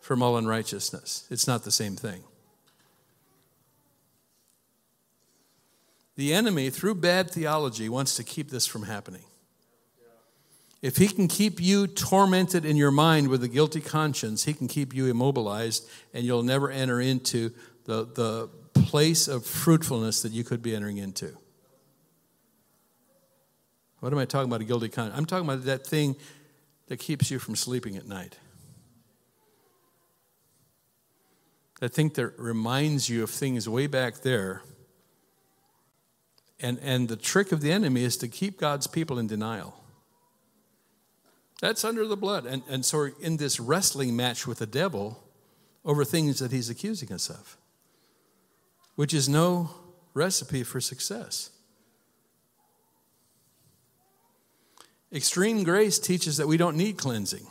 from 0.00 0.22
all 0.22 0.36
unrighteousness. 0.36 1.26
It's 1.30 1.46
not 1.46 1.62
the 1.62 1.70
same 1.70 1.94
thing. 1.94 2.24
The 6.16 6.34
enemy, 6.34 6.70
through 6.70 6.96
bad 6.96 7.30
theology, 7.30 7.88
wants 7.88 8.16
to 8.16 8.24
keep 8.24 8.50
this 8.50 8.66
from 8.66 8.82
happening. 8.82 9.24
If 10.82 10.96
he 10.96 11.08
can 11.08 11.28
keep 11.28 11.60
you 11.60 11.86
tormented 11.86 12.64
in 12.64 12.76
your 12.76 12.90
mind 12.90 13.28
with 13.28 13.44
a 13.44 13.48
guilty 13.48 13.80
conscience, 13.80 14.44
he 14.44 14.54
can 14.54 14.66
keep 14.66 14.94
you 14.94 15.06
immobilized 15.06 15.88
and 16.14 16.24
you'll 16.24 16.42
never 16.42 16.70
enter 16.70 17.00
into 17.00 17.52
the, 17.84 18.06
the 18.06 18.48
place 18.82 19.28
of 19.28 19.46
fruitfulness 19.46 20.22
that 20.22 20.32
you 20.32 20.44
could 20.44 20.62
be 20.62 20.74
entering 20.74 20.98
into. 20.98 21.36
What 24.00 24.12
am 24.12 24.18
I 24.18 24.24
talking 24.24 24.50
about, 24.50 24.62
a 24.62 24.64
guilty 24.64 24.88
conscience? 24.88 25.16
I'm 25.16 25.26
talking 25.26 25.48
about 25.48 25.64
that 25.64 25.86
thing 25.86 26.16
that 26.88 26.98
keeps 26.98 27.30
you 27.30 27.38
from 27.38 27.54
sleeping 27.54 27.96
at 27.96 28.06
night. 28.06 28.38
That 31.80 31.94
thing 31.94 32.10
that 32.10 32.38
reminds 32.38 33.08
you 33.08 33.22
of 33.22 33.30
things 33.30 33.68
way 33.68 33.86
back 33.86 34.20
there. 34.20 34.62
And, 36.58 36.78
and 36.82 37.08
the 37.08 37.16
trick 37.16 37.52
of 37.52 37.60
the 37.60 37.72
enemy 37.72 38.04
is 38.04 38.16
to 38.18 38.28
keep 38.28 38.58
God's 38.58 38.86
people 38.86 39.18
in 39.18 39.26
denial. 39.26 39.76
That's 41.60 41.84
under 41.84 42.06
the 42.06 42.16
blood. 42.16 42.46
And, 42.46 42.62
and 42.68 42.84
so 42.84 43.08
in 43.20 43.36
this 43.36 43.60
wrestling 43.60 44.16
match 44.16 44.46
with 44.46 44.58
the 44.58 44.66
devil 44.66 45.22
over 45.84 46.04
things 46.04 46.38
that 46.40 46.52
he's 46.52 46.68
accusing 46.68 47.12
us 47.12 47.30
of, 47.30 47.56
which 49.00 49.14
is 49.14 49.30
no 49.30 49.70
recipe 50.12 50.62
for 50.62 50.78
success. 50.78 51.48
Extreme 55.10 55.64
grace 55.64 55.98
teaches 55.98 56.36
that 56.36 56.46
we 56.46 56.58
don't 56.58 56.76
need 56.76 56.98
cleansing. 56.98 57.46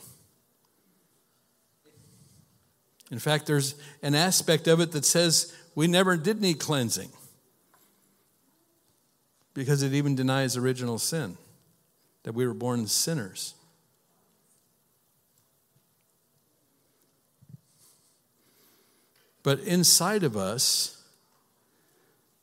In 3.09 3.17
fact, 3.17 3.47
there's 3.47 3.73
an 4.03 4.13
aspect 4.13 4.67
of 4.67 4.79
it 4.79 4.91
that 4.91 5.05
says 5.05 5.51
we 5.73 5.87
never 5.87 6.17
did 6.17 6.39
need 6.39 6.59
cleansing 6.59 7.09
because 9.55 9.81
it 9.81 9.93
even 9.93 10.13
denies 10.13 10.55
original 10.55 10.99
sin, 10.99 11.35
that 12.25 12.33
we 12.33 12.45
were 12.45 12.53
born 12.53 12.85
sinners. 12.85 13.55
But 19.41 19.61
inside 19.61 20.21
of 20.21 20.37
us, 20.37 20.98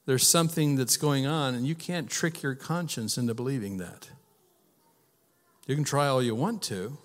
there's 0.07 0.27
something 0.27 0.77
that's 0.77 0.97
going 0.97 1.27
on, 1.27 1.55
and 1.55 1.66
you 1.66 1.75
can't 1.75 2.09
trick 2.09 2.42
your 2.42 2.55
conscience 2.55 3.19
into 3.19 3.35
believing 3.35 3.79
that. 3.79 4.09
You 5.66 5.75
can 5.75 5.85
try 5.85 6.07
all 6.07 6.23
you 6.23 6.35
want 6.35 6.62
to. 6.62 6.97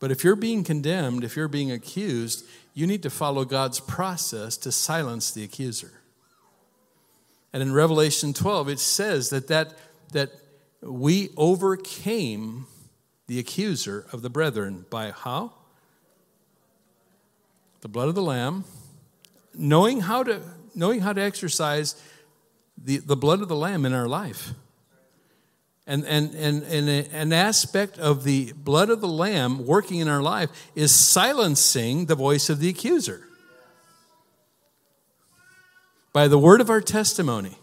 But 0.00 0.10
if 0.10 0.24
you're 0.24 0.34
being 0.34 0.64
condemned, 0.64 1.22
if 1.22 1.36
you're 1.36 1.48
being 1.48 1.70
accused, 1.70 2.44
you 2.74 2.86
need 2.86 3.02
to 3.02 3.10
follow 3.10 3.44
God's 3.44 3.78
process 3.78 4.56
to 4.56 4.72
silence 4.72 5.30
the 5.30 5.44
accuser. 5.44 5.92
And 7.52 7.62
in 7.62 7.72
Revelation 7.72 8.32
12, 8.32 8.70
it 8.70 8.80
says 8.80 9.28
that, 9.30 9.48
that, 9.48 9.74
that 10.12 10.30
we 10.80 11.28
overcame 11.36 12.66
the 13.26 13.38
accuser 13.38 14.06
of 14.12 14.22
the 14.22 14.30
brethren 14.30 14.86
by 14.90 15.10
how? 15.10 15.52
The 17.82 17.88
blood 17.88 18.08
of 18.08 18.14
the 18.14 18.22
Lamb, 18.22 18.64
knowing 19.54 20.00
how 20.00 20.22
to, 20.22 20.40
knowing 20.74 21.00
how 21.00 21.12
to 21.12 21.20
exercise 21.20 22.00
the, 22.76 22.98
the 22.98 23.16
blood 23.16 23.40
of 23.40 23.48
the 23.48 23.56
Lamb 23.56 23.84
in 23.84 23.92
our 23.92 24.08
life. 24.08 24.50
And, 25.86 26.06
and, 26.06 26.34
and, 26.34 26.62
and 26.62 26.88
an 27.12 27.32
aspect 27.32 27.98
of 27.98 28.22
the 28.22 28.52
blood 28.52 28.88
of 28.88 29.00
the 29.00 29.08
Lamb 29.08 29.66
working 29.66 29.98
in 29.98 30.08
our 30.08 30.22
life 30.22 30.50
is 30.74 30.94
silencing 30.94 32.06
the 32.06 32.14
voice 32.14 32.48
of 32.48 32.60
the 32.60 32.68
accuser 32.68 33.26
by 36.12 36.28
the 36.28 36.38
word 36.38 36.60
of 36.60 36.70
our 36.70 36.80
testimony. 36.80 37.56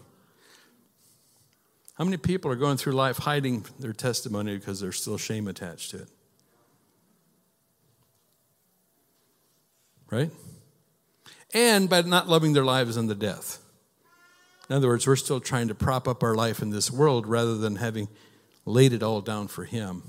How 1.94 2.04
many 2.04 2.18
people 2.18 2.52
are 2.52 2.56
going 2.56 2.78
through 2.78 2.94
life 2.94 3.18
hiding 3.18 3.66
their 3.80 3.94
testimony 3.94 4.56
because 4.56 4.80
there's 4.80 5.00
still 5.00 5.18
shame 5.18 5.48
attached 5.48 5.92
to 5.92 5.98
it? 6.04 6.10
Right? 10.10 10.32
And 11.54 11.90
by 11.90 12.02
not 12.02 12.28
loving 12.28 12.54
their 12.54 12.64
lives 12.64 12.98
unto 12.98 13.16
death. 13.16 13.60
In 14.70 14.76
other 14.76 14.88
words, 14.88 15.08
we're 15.08 15.16
still 15.16 15.40
trying 15.40 15.68
to 15.68 15.76
prop 15.76 16.08
up 16.08 16.22
our 16.22 16.36
life 16.36 16.62
in 16.62 16.70
this 16.70 16.92
world 16.92 17.26
rather 17.26 17.58
than 17.58 17.78
having 17.78 18.08
laid 18.66 18.94
it 18.94 19.02
all 19.02 19.22
down 19.22 19.48
for 19.48 19.66
Him. 19.66 20.04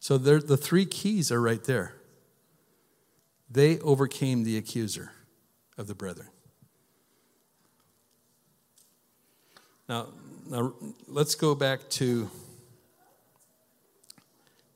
So 0.00 0.18
the 0.18 0.56
three 0.56 0.84
keys 0.84 1.30
are 1.30 1.40
right 1.40 1.62
there. 1.62 1.94
They 3.48 3.78
overcame 3.80 4.42
the 4.42 4.56
accuser 4.56 5.12
of 5.78 5.86
the 5.86 5.94
brethren. 5.94 6.28
Now, 9.88 10.08
now 10.48 10.74
let's 11.06 11.36
go 11.36 11.54
back 11.54 11.88
to, 11.90 12.30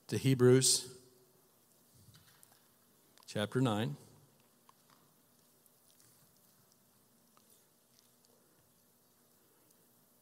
to 0.08 0.16
Hebrews 0.16 0.86
chapter 3.36 3.60
9. 3.60 3.94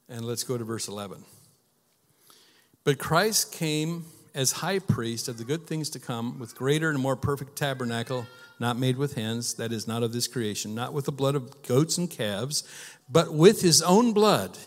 And 0.09 0.25
let's 0.25 0.43
go 0.43 0.59
to 0.59 0.65
verse 0.65 0.89
11. 0.89 1.25
But 2.83 2.99
Christ 2.99 3.53
came 3.53 4.07
as 4.35 4.51
high 4.51 4.81
priest 4.81 5.29
of 5.29 5.39
the 5.39 5.45
good 5.45 5.65
things 5.65 5.91
to 5.91 6.01
come 6.01 6.41
with 6.41 6.57
greater 6.57 6.91
and 6.91 6.99
more 6.99 7.15
perfect 7.15 7.55
tabernacle, 7.55 8.27
not 8.59 8.77
made 8.77 8.97
with 8.97 9.15
hands, 9.15 9.55
that 9.55 9.71
is, 9.71 9.87
not 9.87 10.03
of 10.03 10.13
this 10.13 10.27
creation, 10.27 10.75
not 10.75 10.93
with 10.93 11.05
the 11.05 11.13
blood 11.13 11.37
of 11.37 11.63
goats 11.63 11.97
and 11.97 12.11
calves, 12.11 12.65
but 13.09 13.33
with 13.33 13.63
his 13.63 13.81
own 13.81 14.13
blood. 14.13 14.59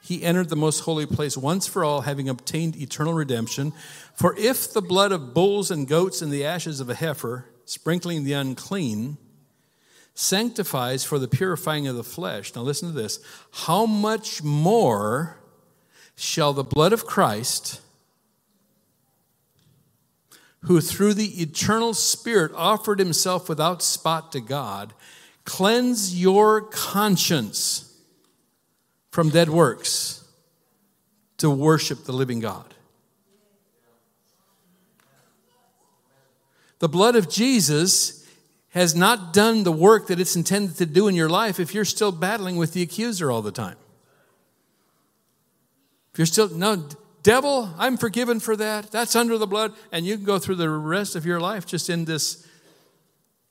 He 0.00 0.22
entered 0.22 0.48
the 0.48 0.56
most 0.56 0.80
holy 0.80 1.04
place 1.04 1.36
once 1.36 1.66
for 1.66 1.84
all, 1.84 2.00
having 2.00 2.30
obtained 2.30 2.76
eternal 2.76 3.12
redemption. 3.12 3.74
For 4.14 4.34
if 4.38 4.72
the 4.72 4.80
blood 4.80 5.12
of 5.12 5.34
bulls 5.34 5.70
and 5.70 5.86
goats 5.86 6.22
and 6.22 6.32
the 6.32 6.46
ashes 6.46 6.80
of 6.80 6.88
a 6.88 6.94
heifer, 6.94 7.44
sprinkling 7.70 8.24
the 8.24 8.32
unclean, 8.32 9.16
sanctifies 10.12 11.04
for 11.04 11.20
the 11.20 11.28
purifying 11.28 11.86
of 11.86 11.94
the 11.94 12.02
flesh. 12.02 12.52
Now, 12.52 12.62
listen 12.62 12.88
to 12.88 12.94
this. 12.94 13.20
How 13.52 13.86
much 13.86 14.42
more 14.42 15.38
shall 16.16 16.52
the 16.52 16.64
blood 16.64 16.92
of 16.92 17.06
Christ, 17.06 17.80
who 20.64 20.80
through 20.80 21.14
the 21.14 21.40
eternal 21.40 21.94
Spirit 21.94 22.50
offered 22.56 22.98
himself 22.98 23.48
without 23.48 23.82
spot 23.82 24.32
to 24.32 24.40
God, 24.40 24.92
cleanse 25.44 26.20
your 26.20 26.60
conscience 26.60 27.96
from 29.12 29.30
dead 29.30 29.48
works 29.48 30.24
to 31.38 31.48
worship 31.48 32.04
the 32.04 32.12
living 32.12 32.40
God? 32.40 32.74
The 36.80 36.88
blood 36.88 37.14
of 37.14 37.28
Jesus 37.28 38.26
has 38.70 38.94
not 38.94 39.32
done 39.32 39.64
the 39.64 39.72
work 39.72 40.08
that 40.08 40.18
it's 40.18 40.34
intended 40.34 40.76
to 40.78 40.86
do 40.86 41.08
in 41.08 41.14
your 41.14 41.28
life 41.28 41.60
if 41.60 41.74
you're 41.74 41.84
still 41.84 42.10
battling 42.10 42.56
with 42.56 42.72
the 42.72 42.82
accuser 42.82 43.30
all 43.30 43.42
the 43.42 43.52
time. 43.52 43.76
If 46.12 46.18
you're 46.18 46.26
still, 46.26 46.48
no, 46.48 46.88
devil, 47.22 47.72
I'm 47.78 47.96
forgiven 47.96 48.40
for 48.40 48.56
that. 48.56 48.90
That's 48.90 49.14
under 49.14 49.38
the 49.38 49.46
blood. 49.46 49.74
And 49.92 50.06
you 50.06 50.16
can 50.16 50.24
go 50.24 50.38
through 50.38 50.56
the 50.56 50.70
rest 50.70 51.16
of 51.16 51.26
your 51.26 51.38
life 51.38 51.66
just 51.66 51.90
in 51.90 52.06
this, 52.06 52.46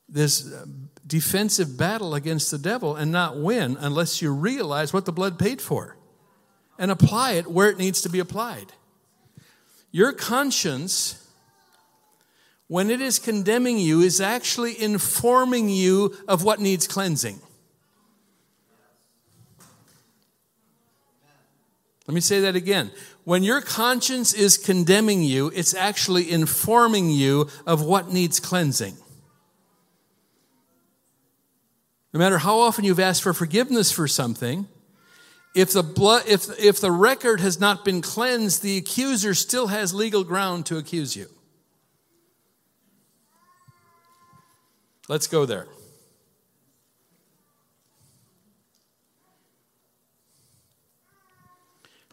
this 0.08 0.52
uh, 0.52 0.66
defensive 1.06 1.76
battle 1.76 2.14
against 2.14 2.50
the 2.50 2.58
devil 2.58 2.96
and 2.96 3.12
not 3.12 3.38
win 3.38 3.76
unless 3.78 4.20
you 4.20 4.32
realize 4.32 4.92
what 4.92 5.04
the 5.04 5.12
blood 5.12 5.38
paid 5.38 5.60
for 5.60 5.96
and 6.78 6.90
apply 6.90 7.32
it 7.32 7.46
where 7.46 7.70
it 7.70 7.78
needs 7.78 8.02
to 8.02 8.08
be 8.08 8.18
applied. 8.18 8.72
Your 9.92 10.12
conscience 10.12 11.19
when 12.70 12.88
it 12.88 13.00
is 13.00 13.18
condemning 13.18 13.78
you, 13.78 14.00
is 14.00 14.20
actually 14.20 14.80
informing 14.80 15.68
you 15.68 16.16
of 16.28 16.44
what 16.44 16.60
needs 16.60 16.86
cleansing. 16.86 17.40
Let 22.06 22.14
me 22.14 22.20
say 22.20 22.38
that 22.42 22.54
again. 22.54 22.92
When 23.24 23.42
your 23.42 23.60
conscience 23.60 24.32
is 24.32 24.56
condemning 24.56 25.24
you, 25.24 25.50
it's 25.52 25.74
actually 25.74 26.30
informing 26.30 27.10
you 27.10 27.48
of 27.66 27.82
what 27.82 28.12
needs 28.12 28.38
cleansing. 28.38 28.96
No 32.14 32.18
matter 32.18 32.38
how 32.38 32.60
often 32.60 32.84
you've 32.84 33.00
asked 33.00 33.24
for 33.24 33.34
forgiveness 33.34 33.90
for 33.90 34.06
something, 34.06 34.68
if 35.56 35.72
the, 35.72 35.82
blood, 35.82 36.22
if, 36.28 36.46
if 36.56 36.80
the 36.80 36.92
record 36.92 37.40
has 37.40 37.58
not 37.58 37.84
been 37.84 38.00
cleansed, 38.00 38.62
the 38.62 38.76
accuser 38.76 39.34
still 39.34 39.66
has 39.66 39.92
legal 39.92 40.22
ground 40.22 40.66
to 40.66 40.78
accuse 40.78 41.16
you. 41.16 41.26
Let's 45.10 45.26
go 45.26 45.44
there. 45.44 45.66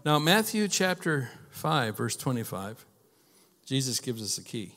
Now, 0.04 0.18
Matthew 0.18 0.68
chapter 0.68 1.30
5, 1.52 1.96
verse 1.96 2.16
25, 2.16 2.88
Jesus 3.68 4.00
gives 4.00 4.24
us 4.24 4.40
a 4.40 4.44
key. 4.44 4.74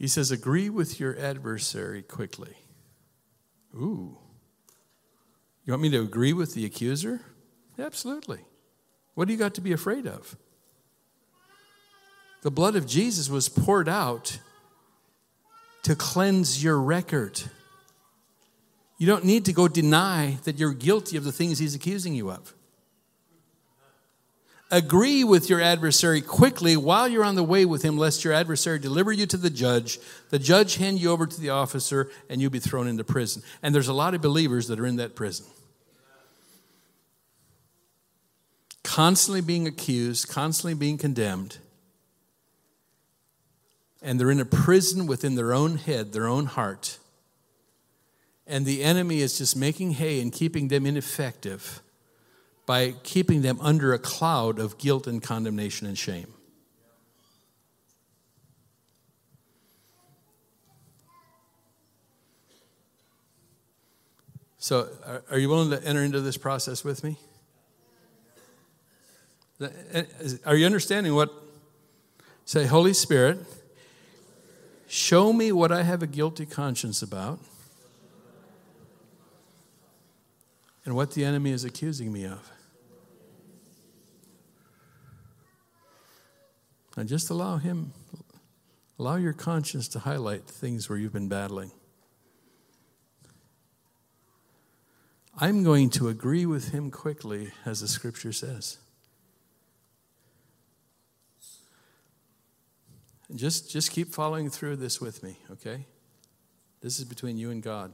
He 0.00 0.08
says, 0.08 0.32
Agree 0.32 0.68
with 0.68 0.98
your 0.98 1.16
adversary 1.16 2.02
quickly. 2.02 2.56
Ooh. 3.72 4.18
You 5.64 5.74
want 5.74 5.82
me 5.82 5.90
to 5.90 6.00
agree 6.00 6.32
with 6.32 6.54
the 6.54 6.64
accuser? 6.64 7.20
Absolutely. 7.78 8.40
What 9.14 9.28
do 9.28 9.32
you 9.32 9.38
got 9.38 9.54
to 9.54 9.60
be 9.60 9.70
afraid 9.70 10.08
of? 10.08 10.36
The 12.42 12.50
blood 12.50 12.74
of 12.74 12.88
Jesus 12.88 13.30
was 13.30 13.48
poured 13.48 13.88
out 13.88 14.40
to 15.86 15.94
cleanse 15.94 16.64
your 16.64 16.80
record. 16.80 17.40
You 18.98 19.06
don't 19.06 19.24
need 19.24 19.44
to 19.44 19.52
go 19.52 19.68
deny 19.68 20.38
that 20.42 20.58
you're 20.58 20.72
guilty 20.72 21.16
of 21.16 21.22
the 21.22 21.30
things 21.30 21.60
he's 21.60 21.76
accusing 21.76 22.12
you 22.12 22.28
of. 22.28 22.52
Agree 24.68 25.22
with 25.22 25.48
your 25.48 25.60
adversary 25.60 26.20
quickly 26.20 26.76
while 26.76 27.06
you're 27.06 27.22
on 27.22 27.36
the 27.36 27.44
way 27.44 27.64
with 27.64 27.82
him, 27.82 27.96
lest 27.96 28.24
your 28.24 28.32
adversary 28.32 28.80
deliver 28.80 29.12
you 29.12 29.26
to 29.26 29.36
the 29.36 29.48
judge, 29.48 30.00
the 30.30 30.40
judge 30.40 30.74
hand 30.74 30.98
you 30.98 31.12
over 31.12 31.24
to 31.24 31.40
the 31.40 31.50
officer, 31.50 32.10
and 32.28 32.40
you'll 32.40 32.50
be 32.50 32.58
thrown 32.58 32.88
into 32.88 33.04
prison. 33.04 33.44
And 33.62 33.72
there's 33.72 33.86
a 33.86 33.92
lot 33.92 34.12
of 34.12 34.20
believers 34.20 34.66
that 34.66 34.80
are 34.80 34.86
in 34.86 34.96
that 34.96 35.14
prison. 35.14 35.46
Constantly 38.82 39.40
being 39.40 39.68
accused, 39.68 40.26
constantly 40.26 40.74
being 40.74 40.98
condemned 40.98 41.58
and 44.06 44.20
they're 44.20 44.30
in 44.30 44.38
a 44.38 44.44
prison 44.44 45.08
within 45.08 45.34
their 45.34 45.52
own 45.52 45.78
head, 45.78 46.12
their 46.12 46.28
own 46.28 46.46
heart. 46.46 46.98
And 48.46 48.64
the 48.64 48.84
enemy 48.84 49.20
is 49.20 49.36
just 49.36 49.56
making 49.56 49.94
hay 49.94 50.20
and 50.20 50.32
keeping 50.32 50.68
them 50.68 50.86
ineffective 50.86 51.82
by 52.66 52.92
keeping 53.02 53.42
them 53.42 53.58
under 53.60 53.92
a 53.92 53.98
cloud 53.98 54.60
of 54.60 54.78
guilt 54.78 55.08
and 55.08 55.20
condemnation 55.20 55.88
and 55.88 55.98
shame. 55.98 56.32
So, 64.58 64.88
are 65.30 65.38
you 65.38 65.48
willing 65.48 65.70
to 65.70 65.84
enter 65.84 66.04
into 66.04 66.20
this 66.20 66.36
process 66.36 66.84
with 66.84 67.02
me? 67.02 67.18
Eh, 69.60 70.04
are 70.44 70.54
you 70.54 70.64
understanding 70.64 71.12
what? 71.16 71.32
Say, 72.44 72.66
Holy 72.66 72.92
Spirit, 72.92 73.38
Show 74.86 75.32
me 75.32 75.50
what 75.52 75.72
I 75.72 75.82
have 75.82 76.02
a 76.02 76.06
guilty 76.06 76.46
conscience 76.46 77.02
about 77.02 77.40
and 80.84 80.94
what 80.94 81.12
the 81.12 81.24
enemy 81.24 81.50
is 81.50 81.64
accusing 81.64 82.12
me 82.12 82.24
of. 82.24 82.50
And 86.96 87.08
just 87.08 87.28
allow 87.28 87.58
him, 87.58 87.92
allow 88.98 89.16
your 89.16 89.34
conscience 89.34 89.88
to 89.88 89.98
highlight 89.98 90.44
things 90.44 90.88
where 90.88 90.96
you've 90.96 91.12
been 91.12 91.28
battling. 91.28 91.72
I'm 95.38 95.62
going 95.62 95.90
to 95.90 96.08
agree 96.08 96.46
with 96.46 96.72
him 96.72 96.90
quickly, 96.90 97.52
as 97.66 97.80
the 97.80 97.88
scripture 97.88 98.32
says. 98.32 98.78
Just, 103.34 103.70
just 103.70 103.90
keep 103.90 104.14
following 104.14 104.50
through 104.50 104.76
this 104.76 105.00
with 105.00 105.22
me, 105.22 105.38
okay? 105.50 105.86
This 106.80 106.98
is 106.98 107.04
between 107.04 107.36
you 107.36 107.50
and 107.50 107.62
God. 107.62 107.92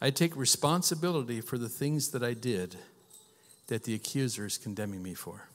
I 0.00 0.10
take 0.10 0.36
responsibility 0.36 1.40
for 1.40 1.56
the 1.56 1.70
things 1.70 2.10
that 2.10 2.22
I 2.22 2.34
did 2.34 2.76
that 3.68 3.84
the 3.84 3.94
accuser 3.94 4.44
is 4.44 4.58
condemning 4.58 5.02
me 5.02 5.14
for. 5.14 5.48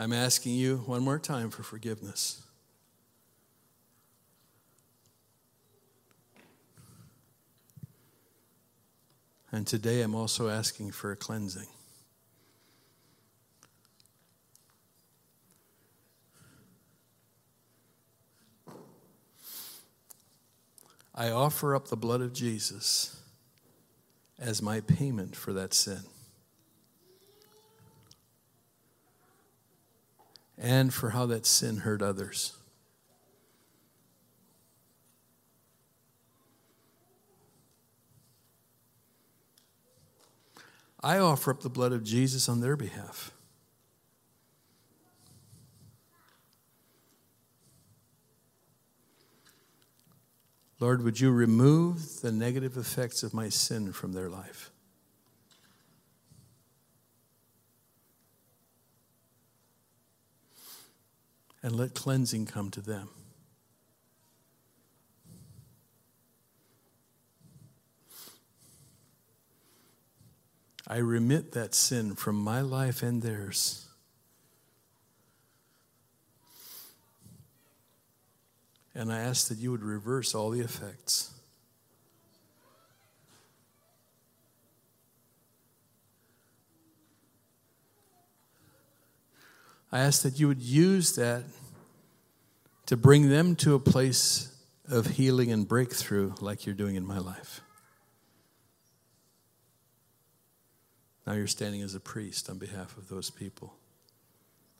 I'm 0.00 0.12
asking 0.12 0.54
you 0.54 0.78
one 0.86 1.02
more 1.02 1.18
time 1.18 1.50
for 1.50 1.64
forgiveness. 1.64 2.42
And 9.50 9.66
today 9.66 10.02
I'm 10.02 10.14
also 10.14 10.48
asking 10.48 10.90
for 10.90 11.10
a 11.10 11.16
cleansing. 11.16 11.68
I 21.14 21.30
offer 21.30 21.74
up 21.74 21.88
the 21.88 21.96
blood 21.96 22.20
of 22.20 22.32
Jesus 22.32 23.20
as 24.38 24.62
my 24.62 24.80
payment 24.80 25.34
for 25.34 25.52
that 25.52 25.74
sin. 25.74 26.02
And 30.56 30.92
for 30.92 31.10
how 31.10 31.26
that 31.26 31.46
sin 31.46 31.78
hurt 31.78 32.02
others. 32.02 32.56
I 41.00 41.18
offer 41.18 41.50
up 41.50 41.60
the 41.60 41.70
blood 41.70 41.92
of 41.92 42.02
Jesus 42.02 42.48
on 42.48 42.60
their 42.60 42.76
behalf. 42.76 43.30
Lord, 50.80 51.02
would 51.02 51.20
you 51.20 51.30
remove 51.30 52.20
the 52.20 52.30
negative 52.30 52.76
effects 52.76 53.22
of 53.22 53.34
my 53.34 53.48
sin 53.48 53.92
from 53.92 54.12
their 54.12 54.28
life? 54.28 54.70
And 61.62 61.74
let 61.74 61.94
cleansing 61.94 62.46
come 62.46 62.70
to 62.70 62.80
them. 62.80 63.08
I 70.90 70.96
remit 70.96 71.52
that 71.52 71.74
sin 71.74 72.14
from 72.14 72.36
my 72.36 72.62
life 72.62 73.02
and 73.02 73.20
theirs. 73.20 73.86
And 78.94 79.12
I 79.12 79.18
ask 79.20 79.48
that 79.48 79.58
you 79.58 79.70
would 79.70 79.82
reverse 79.82 80.34
all 80.34 80.48
the 80.48 80.60
effects. 80.60 81.30
I 89.92 90.00
ask 90.00 90.22
that 90.22 90.40
you 90.40 90.48
would 90.48 90.62
use 90.62 91.14
that 91.16 91.44
to 92.86 92.96
bring 92.96 93.28
them 93.28 93.56
to 93.56 93.74
a 93.74 93.78
place 93.78 94.54
of 94.88 95.06
healing 95.06 95.52
and 95.52 95.68
breakthrough 95.68 96.32
like 96.40 96.64
you're 96.64 96.74
doing 96.74 96.96
in 96.96 97.06
my 97.06 97.18
life. 97.18 97.60
Now 101.28 101.34
you're 101.34 101.46
standing 101.46 101.82
as 101.82 101.94
a 101.94 102.00
priest 102.00 102.48
on 102.48 102.56
behalf 102.56 102.96
of 102.96 103.10
those 103.10 103.28
people 103.28 103.74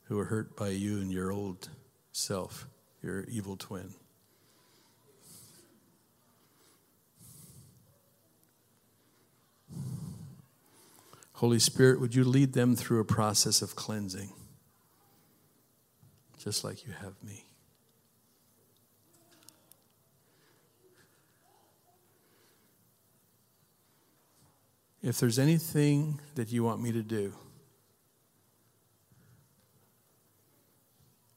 who 0.04 0.16
were 0.16 0.24
hurt 0.24 0.56
by 0.56 0.68
you 0.68 0.96
and 0.98 1.12
your 1.12 1.30
old 1.30 1.68
self, 2.10 2.66
your 3.02 3.24
evil 3.24 3.54
twin. 3.54 3.92
Holy 11.34 11.58
Spirit, 11.58 12.00
would 12.00 12.14
you 12.14 12.24
lead 12.24 12.54
them 12.54 12.74
through 12.74 13.00
a 13.00 13.04
process 13.04 13.60
of 13.60 13.76
cleansing, 13.76 14.32
just 16.38 16.64
like 16.64 16.86
you 16.86 16.94
have 16.94 17.22
me? 17.22 17.47
If 25.02 25.20
there's 25.20 25.38
anything 25.38 26.20
that 26.34 26.50
you 26.50 26.64
want 26.64 26.80
me 26.82 26.92
to 26.92 27.02
do 27.02 27.32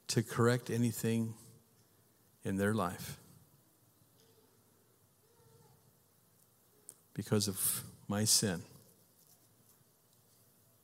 to 0.08 0.22
correct 0.22 0.68
anything 0.68 1.34
in 2.44 2.56
their 2.56 2.74
life 2.74 3.18
because 7.14 7.46
of 7.46 7.82
my 8.08 8.24
sin, 8.24 8.62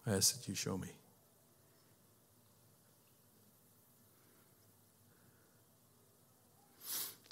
I 0.07 0.12
ask 0.12 0.38
that 0.38 0.49
you 0.49 0.55
show 0.55 0.79
me. 0.79 0.88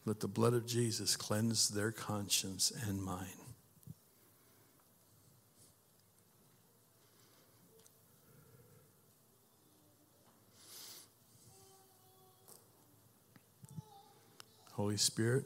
Let 0.05 0.21
the 0.21 0.29
blood 0.29 0.55
of 0.55 0.67
Jesus 0.67 1.17
cleanse 1.17 1.69
their 1.69 1.91
conscience 1.91 2.73
and 2.87 3.03
mine. 3.03 3.46
Holy 14.87 14.97
Spirit, 14.97 15.45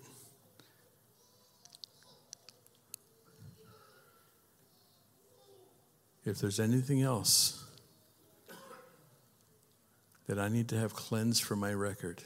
if 6.27 6.39
there's 6.41 6.61
anything 6.61 7.01
else 7.01 7.65
that 10.27 10.39
I 10.39 10.49
need 10.49 10.69
to 10.69 10.79
have 10.79 10.93
cleansed 10.93 11.43
from 11.43 11.59
my 11.59 11.73
record, 11.73 12.23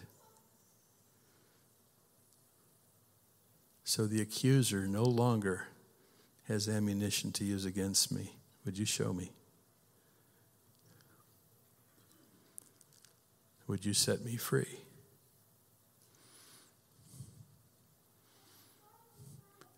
so 3.84 4.08
the 4.08 4.20
accuser 4.20 4.88
no 4.88 5.04
longer 5.04 5.68
has 6.48 6.68
ammunition 6.68 7.30
to 7.30 7.44
use 7.44 7.64
against 7.64 8.10
me, 8.10 8.32
would 8.64 8.76
you 8.76 8.84
show 8.84 9.12
me? 9.12 9.30
Would 13.68 13.84
you 13.84 13.94
set 13.94 14.24
me 14.24 14.34
free? 14.34 14.83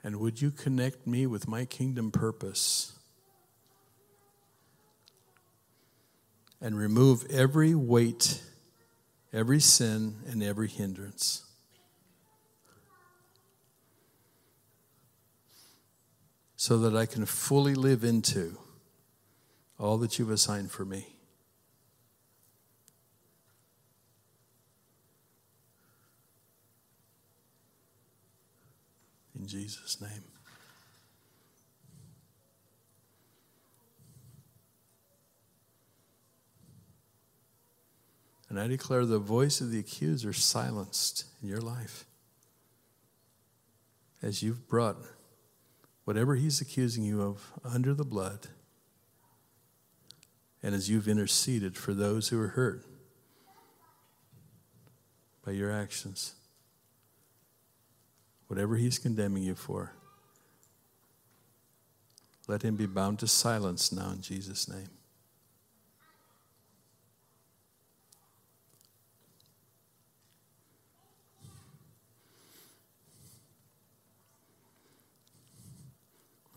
And 0.07 0.21
would 0.21 0.41
you 0.41 0.53
connect 0.53 1.05
me 1.05 1.27
with 1.27 1.49
my 1.49 1.65
kingdom 1.65 2.13
purpose? 2.13 2.93
And 6.61 6.79
remove 6.79 7.29
every 7.29 7.75
weight, 7.75 8.41
every 9.33 9.59
sin, 9.59 10.19
and 10.29 10.45
every 10.45 10.69
hindrance. 10.69 11.45
So 16.55 16.79
that 16.79 16.95
I 16.97 17.07
can 17.07 17.27
fully 17.27 17.75
live 17.75 18.05
into 18.05 18.59
all 19.77 19.99
that 19.99 20.21
you've 20.21 20.31
assigned 20.31 20.71
for 20.71 20.85
me. 20.85 21.16
In 29.47 29.51
Jesus' 29.51 30.01
name. 30.01 30.25
And 38.49 38.59
I 38.59 38.67
declare 38.67 39.07
the 39.07 39.21
voice 39.21 39.61
of 39.61 39.71
the 39.71 39.79
accuser 39.79 40.33
silenced 40.33 41.27
in 41.41 41.49
your 41.49 41.61
life 41.61 42.07
as 44.21 44.43
you've 44.43 44.67
brought 44.67 44.97
whatever 46.03 46.35
he's 46.35 46.61
accusing 46.61 47.05
you 47.05 47.23
of 47.23 47.53
under 47.65 47.95
the 47.95 48.05
blood, 48.05 48.49
and 50.61 50.75
as 50.75 50.91
you've 50.91 51.07
interceded 51.07 51.77
for 51.77 51.95
those 51.95 52.31
who 52.31 52.41
are 52.41 52.49
hurt 52.49 52.85
by 55.45 55.53
your 55.53 55.71
actions 55.71 56.36
whatever 58.47 58.77
he's 58.77 58.99
condemning 58.99 59.43
you 59.43 59.55
for, 59.55 59.93
let 62.49 62.63
him 62.63 62.77
be 62.77 62.87
bound 62.87 63.19
to 63.19 63.27
silence 63.27 63.91
now 63.91 64.11
in 64.11 64.21
Jesus' 64.21 64.69
name. 64.69 64.89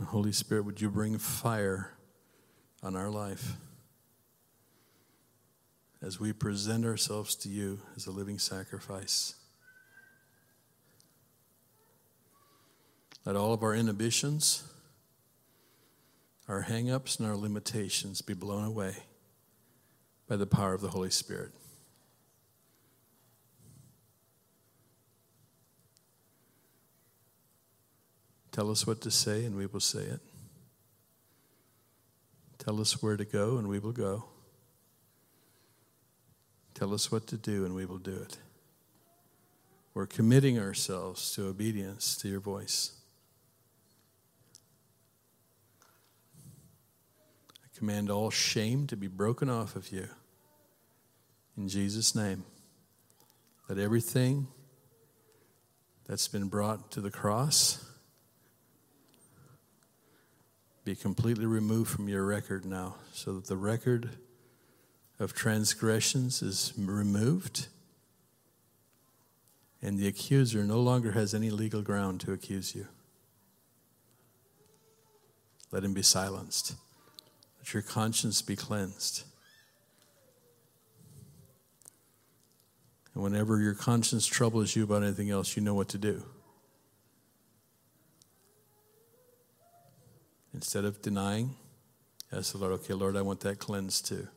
Holy 0.10 0.32
Spirit, 0.32 0.65
would 0.65 0.82
you 0.82 0.89
bring 0.89 1.19
fire 1.19 1.91
on 2.82 2.95
our 2.95 3.12
life 3.12 3.58
as 6.02 6.19
we 6.19 6.34
present 6.34 6.84
ourselves 6.84 7.36
to 7.36 7.49
you 7.49 7.80
as 7.95 8.08
a 8.08 8.12
living 8.12 8.39
sacrifice? 8.39 9.38
Let 13.25 13.36
all 13.36 13.53
of 13.53 13.62
our 13.62 13.75
inhibitions, 13.75 14.63
our 16.47 16.62
hang-ups, 16.62 17.17
and 17.17 17.27
our 17.27 17.36
limitations 17.36 18.21
be 18.21 18.34
blown 18.34 18.65
away 18.65 18.95
by 20.27 20.36
the 20.36 20.47
power 20.47 20.73
of 20.73 20.82
the 20.82 20.89
Holy 20.89 21.12
Spirit. 21.12 21.51
Tell 28.51 28.71
us 28.71 28.86
what 28.86 28.99
to 29.01 29.12
say, 29.12 29.45
and 29.45 29.55
we 29.55 29.67
will 29.67 29.79
say 29.79 30.01
it. 30.01 30.19
Tell 32.58 32.82
us 32.82 33.01
where 33.01 33.15
to 33.15 33.25
go, 33.25 33.58
and 33.58 33.67
we 33.67 33.79
will 33.79 33.93
go. 33.93 34.25
Tell 36.73 36.93
us 36.93 37.12
what 37.12 37.27
to 37.27 37.38
do, 37.38 37.63
and 37.63 37.75
we 37.75 37.86
will 37.86 37.99
do 37.99 38.15
it. 38.15 38.38
We're 39.93 40.08
committing 40.08 40.60
ourselves 40.60 41.34
to 41.36 41.47
obedience 41.47 42.17
to 42.17 42.27
your 42.27 42.39
voice. 42.39 42.98
Command 47.80 48.12
all 48.12 48.30
shame 48.30 48.86
to 48.88 48.98
be 48.98 49.08
broken 49.08 49.50
off 49.50 49.78
of 49.78 49.89
you. 49.89 50.06
In 51.58 51.70
Jesus' 51.70 52.13
name. 52.13 52.44
Let 53.70 53.78
everything 53.78 54.48
that's 56.06 56.28
been 56.28 56.50
brought 56.50 56.92
to 56.92 57.00
the 57.00 57.10
cross 57.10 57.86
be 60.84 60.94
completely 60.94 61.46
removed 61.46 61.89
from 61.89 62.10
your 62.10 62.26
record 62.26 62.65
now, 62.65 62.96
so 63.13 63.32
that 63.36 63.46
the 63.46 63.56
record 63.56 64.10
of 65.18 65.34
transgressions 65.34 66.42
is 66.42 66.74
removed 66.76 67.68
and 69.82 69.98
the 69.98 70.08
accuser 70.08 70.65
no 70.65 70.82
longer 70.82 71.13
has 71.13 71.34
any 71.34 71.50
legal 71.50 71.82
ground 71.82 72.20
to 72.22 72.34
accuse 72.34 72.76
you. 72.76 72.88
Let 75.72 75.86
him 75.86 75.94
be 75.94 76.02
silenced. 76.02 76.76
Let 77.60 77.74
your 77.74 77.84
conscience 77.84 78.41
be 78.41 78.56
cleansed. 78.56 79.24
And 83.13 83.24
whenever 83.24 83.60
your 83.60 83.76
conscience 83.76 84.26
troubles 84.26 84.76
you 84.76 84.84
about 84.84 85.04
anything 85.04 85.30
else, 85.30 85.56
you 85.56 85.62
know 85.62 85.74
what 85.74 85.89
to 85.89 85.98
do. 85.98 86.24
Instead 90.54 90.86
of 90.86 91.02
denying 91.02 91.56
ask 92.32 92.52
the 92.52 92.58
Lord, 92.58 92.74
okay, 92.74 92.93
Lord, 92.93 93.15
I 93.15 93.22
want 93.22 93.39
that 93.41 93.60
cleansed 93.60 94.06
too. 94.06 94.28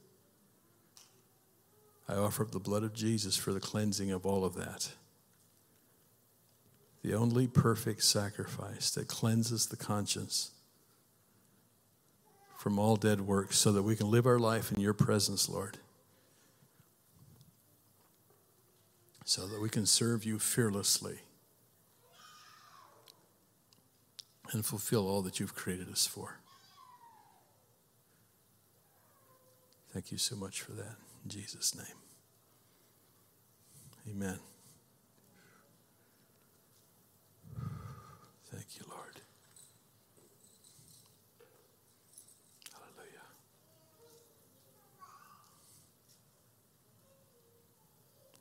I 2.09 2.15
offer 2.15 2.43
up 2.43 2.51
the 2.51 2.59
blood 2.59 2.83
of 2.83 2.95
Jesus 2.95 3.37
for 3.37 3.53
the 3.53 3.61
cleansing 3.61 4.11
of 4.11 4.27
all 4.27 4.45
of 4.45 4.55
that. 4.55 4.93
The 7.03 7.15
only 7.15 7.47
perfect 7.47 8.03
sacrifice 8.05 8.91
that 8.91 9.09
cleanses 9.09 9.67
the 9.67 9.77
conscience 9.77 10.53
from 12.63 12.79
all 12.79 12.95
dead 12.95 13.21
works 13.23 13.59
so 13.59 13.73
that 13.73 13.83
we 13.83 13.97
can 13.97 14.09
live 14.09 14.25
our 14.25 14.39
life 14.39 14.71
in 14.71 14.81
your 14.81 14.95
presence, 14.95 15.49
Lord. 15.49 15.79
So 19.25 19.49
that 19.49 19.61
we 19.61 19.69
can 19.69 19.85
serve 19.85 20.23
you 20.23 20.39
fearlessly 20.39 21.19
and 24.53 24.65
fulfill 24.65 25.09
all 25.09 25.23
that 25.23 25.41
you've 25.41 25.57
created 25.57 25.89
us 25.91 26.07
for. 26.07 26.39
Thank 29.93 30.13
you 30.13 30.19
so 30.19 30.37
much 30.37 30.61
for 30.61 30.71
that. 30.71 30.95
In 31.25 31.31
Jesus' 31.31 31.75
name. 31.75 31.87
Amen. 34.09 34.39
Thank 38.53 38.67
you, 38.79 38.85
Lord. 38.89 39.02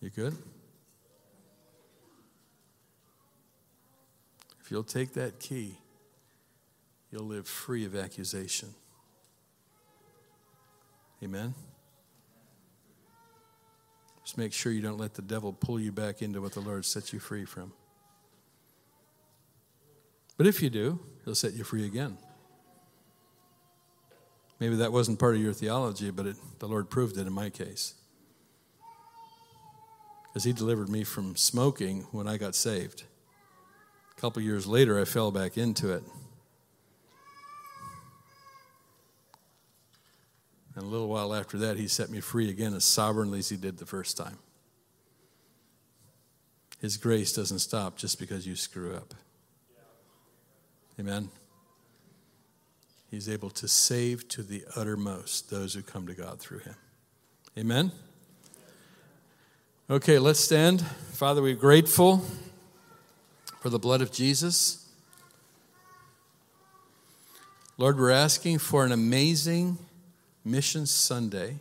You 0.02 0.10
good? 0.10 0.36
If 4.62 4.72
you'll 4.72 4.84
take 4.84 5.14
that 5.14 5.40
key, 5.40 5.78
you'll 7.12 7.26
live 7.26 7.48
free 7.48 7.86
of 7.86 7.96
accusation. 7.96 8.70
Amen. 11.24 11.54
Just 14.24 14.38
make 14.38 14.54
sure 14.54 14.72
you 14.72 14.82
don't 14.82 14.98
let 14.98 15.14
the 15.14 15.22
devil 15.22 15.54
pull 15.54 15.80
you 15.80 15.92
back 15.92 16.22
into 16.22 16.42
what 16.42 16.54
the 16.54 16.62
Lord 16.62 16.86
sets 16.86 17.14
you 17.14 17.20
free 17.20 17.46
from. 17.46 17.74
But 20.38 20.48
if 20.48 20.64
you 20.64 20.72
do, 20.72 21.00
he'll 21.26 21.36
set 21.36 21.54
you 21.54 21.64
free 21.64 21.86
again. 21.86 22.18
Maybe 24.60 24.76
that 24.78 24.92
wasn't 24.92 25.20
part 25.20 25.36
of 25.36 25.42
your 25.42 25.54
theology, 25.54 26.10
but 26.12 26.26
it, 26.26 26.36
the 26.60 26.68
Lord 26.68 26.90
proved 26.90 27.18
it 27.18 27.28
in 27.28 27.34
my 27.34 27.50
case. 27.50 27.96
Because 30.32 30.46
he 30.46 30.54
delivered 30.54 30.88
me 30.88 31.04
from 31.04 31.36
smoking 31.36 32.08
when 32.12 32.28
I 32.28 32.38
got 32.38 32.56
saved. 32.56 33.04
A 34.18 34.22
couple 34.22 34.42
years 34.42 34.66
later, 34.66 35.00
I 35.00 35.04
fell 35.04 35.30
back 35.30 35.58
into 35.58 35.92
it. 35.92 36.04
And 40.76 40.86
a 40.86 40.88
little 40.88 41.10
while 41.10 41.34
after 41.34 41.58
that, 41.58 41.78
he 41.78 41.88
set 41.90 42.10
me 42.10 42.22
free 42.22 42.50
again 42.50 42.74
as 42.74 42.86
sovereignly 42.86 43.40
as 43.40 43.50
he 43.50 43.58
did 43.58 43.78
the 43.78 43.86
first 43.86 44.16
time. 44.16 44.38
His 46.80 46.98
grace 46.98 47.34
doesn't 47.34 47.60
stop 47.60 47.98
just 47.98 48.20
because 48.20 48.48
you 48.48 48.56
screw 48.56 48.96
up. 48.96 49.14
Amen. 51.00 51.30
He's 53.10 53.28
able 53.28 53.50
to 53.52 53.68
save 53.68 54.30
to 54.30 54.44
the 54.44 54.64
uttermost 54.76 55.50
those 55.50 55.74
who 55.74 55.82
come 55.82 56.08
to 56.08 56.14
God 56.14 56.40
through 56.40 56.60
him. 56.60 56.76
Amen. 57.58 57.92
Okay, 59.92 60.20
let's 60.20 60.40
stand. 60.40 60.80
Father, 61.12 61.42
we're 61.42 61.54
grateful 61.54 62.24
for 63.60 63.70
the 63.70 63.78
blood 63.78 64.02
of 64.02 64.10
Jesus. 64.10 64.88
Lord, 67.78 68.00
we're 68.00 68.10
asking 68.10 68.60
for 68.60 68.86
an 68.86 68.94
amazing 68.94 69.78
Mission 70.46 70.86
Sunday. 70.86 71.56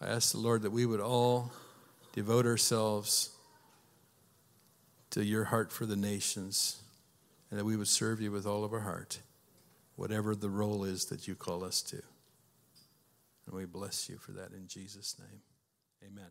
I 0.00 0.06
ask 0.06 0.30
the 0.30 0.38
Lord 0.38 0.62
that 0.62 0.70
we 0.70 0.86
would 0.86 1.00
all 1.00 1.50
devote 2.12 2.46
ourselves 2.46 3.30
to 5.10 5.24
your 5.24 5.42
heart 5.42 5.72
for 5.72 5.86
the 5.86 5.96
nations 5.96 6.80
and 7.50 7.58
that 7.58 7.64
we 7.64 7.76
would 7.76 7.88
serve 7.88 8.20
you 8.20 8.30
with 8.30 8.46
all 8.46 8.62
of 8.62 8.72
our 8.72 8.78
heart, 8.78 9.18
whatever 9.96 10.36
the 10.36 10.50
role 10.50 10.84
is 10.84 11.06
that 11.06 11.26
you 11.26 11.34
call 11.34 11.64
us 11.64 11.82
to. 11.82 12.00
And 13.46 13.56
we 13.56 13.66
bless 13.66 14.08
you 14.08 14.18
for 14.18 14.32
that 14.32 14.52
in 14.52 14.68
Jesus' 14.68 15.16
name. 15.18 15.40
Amen. 16.02 16.30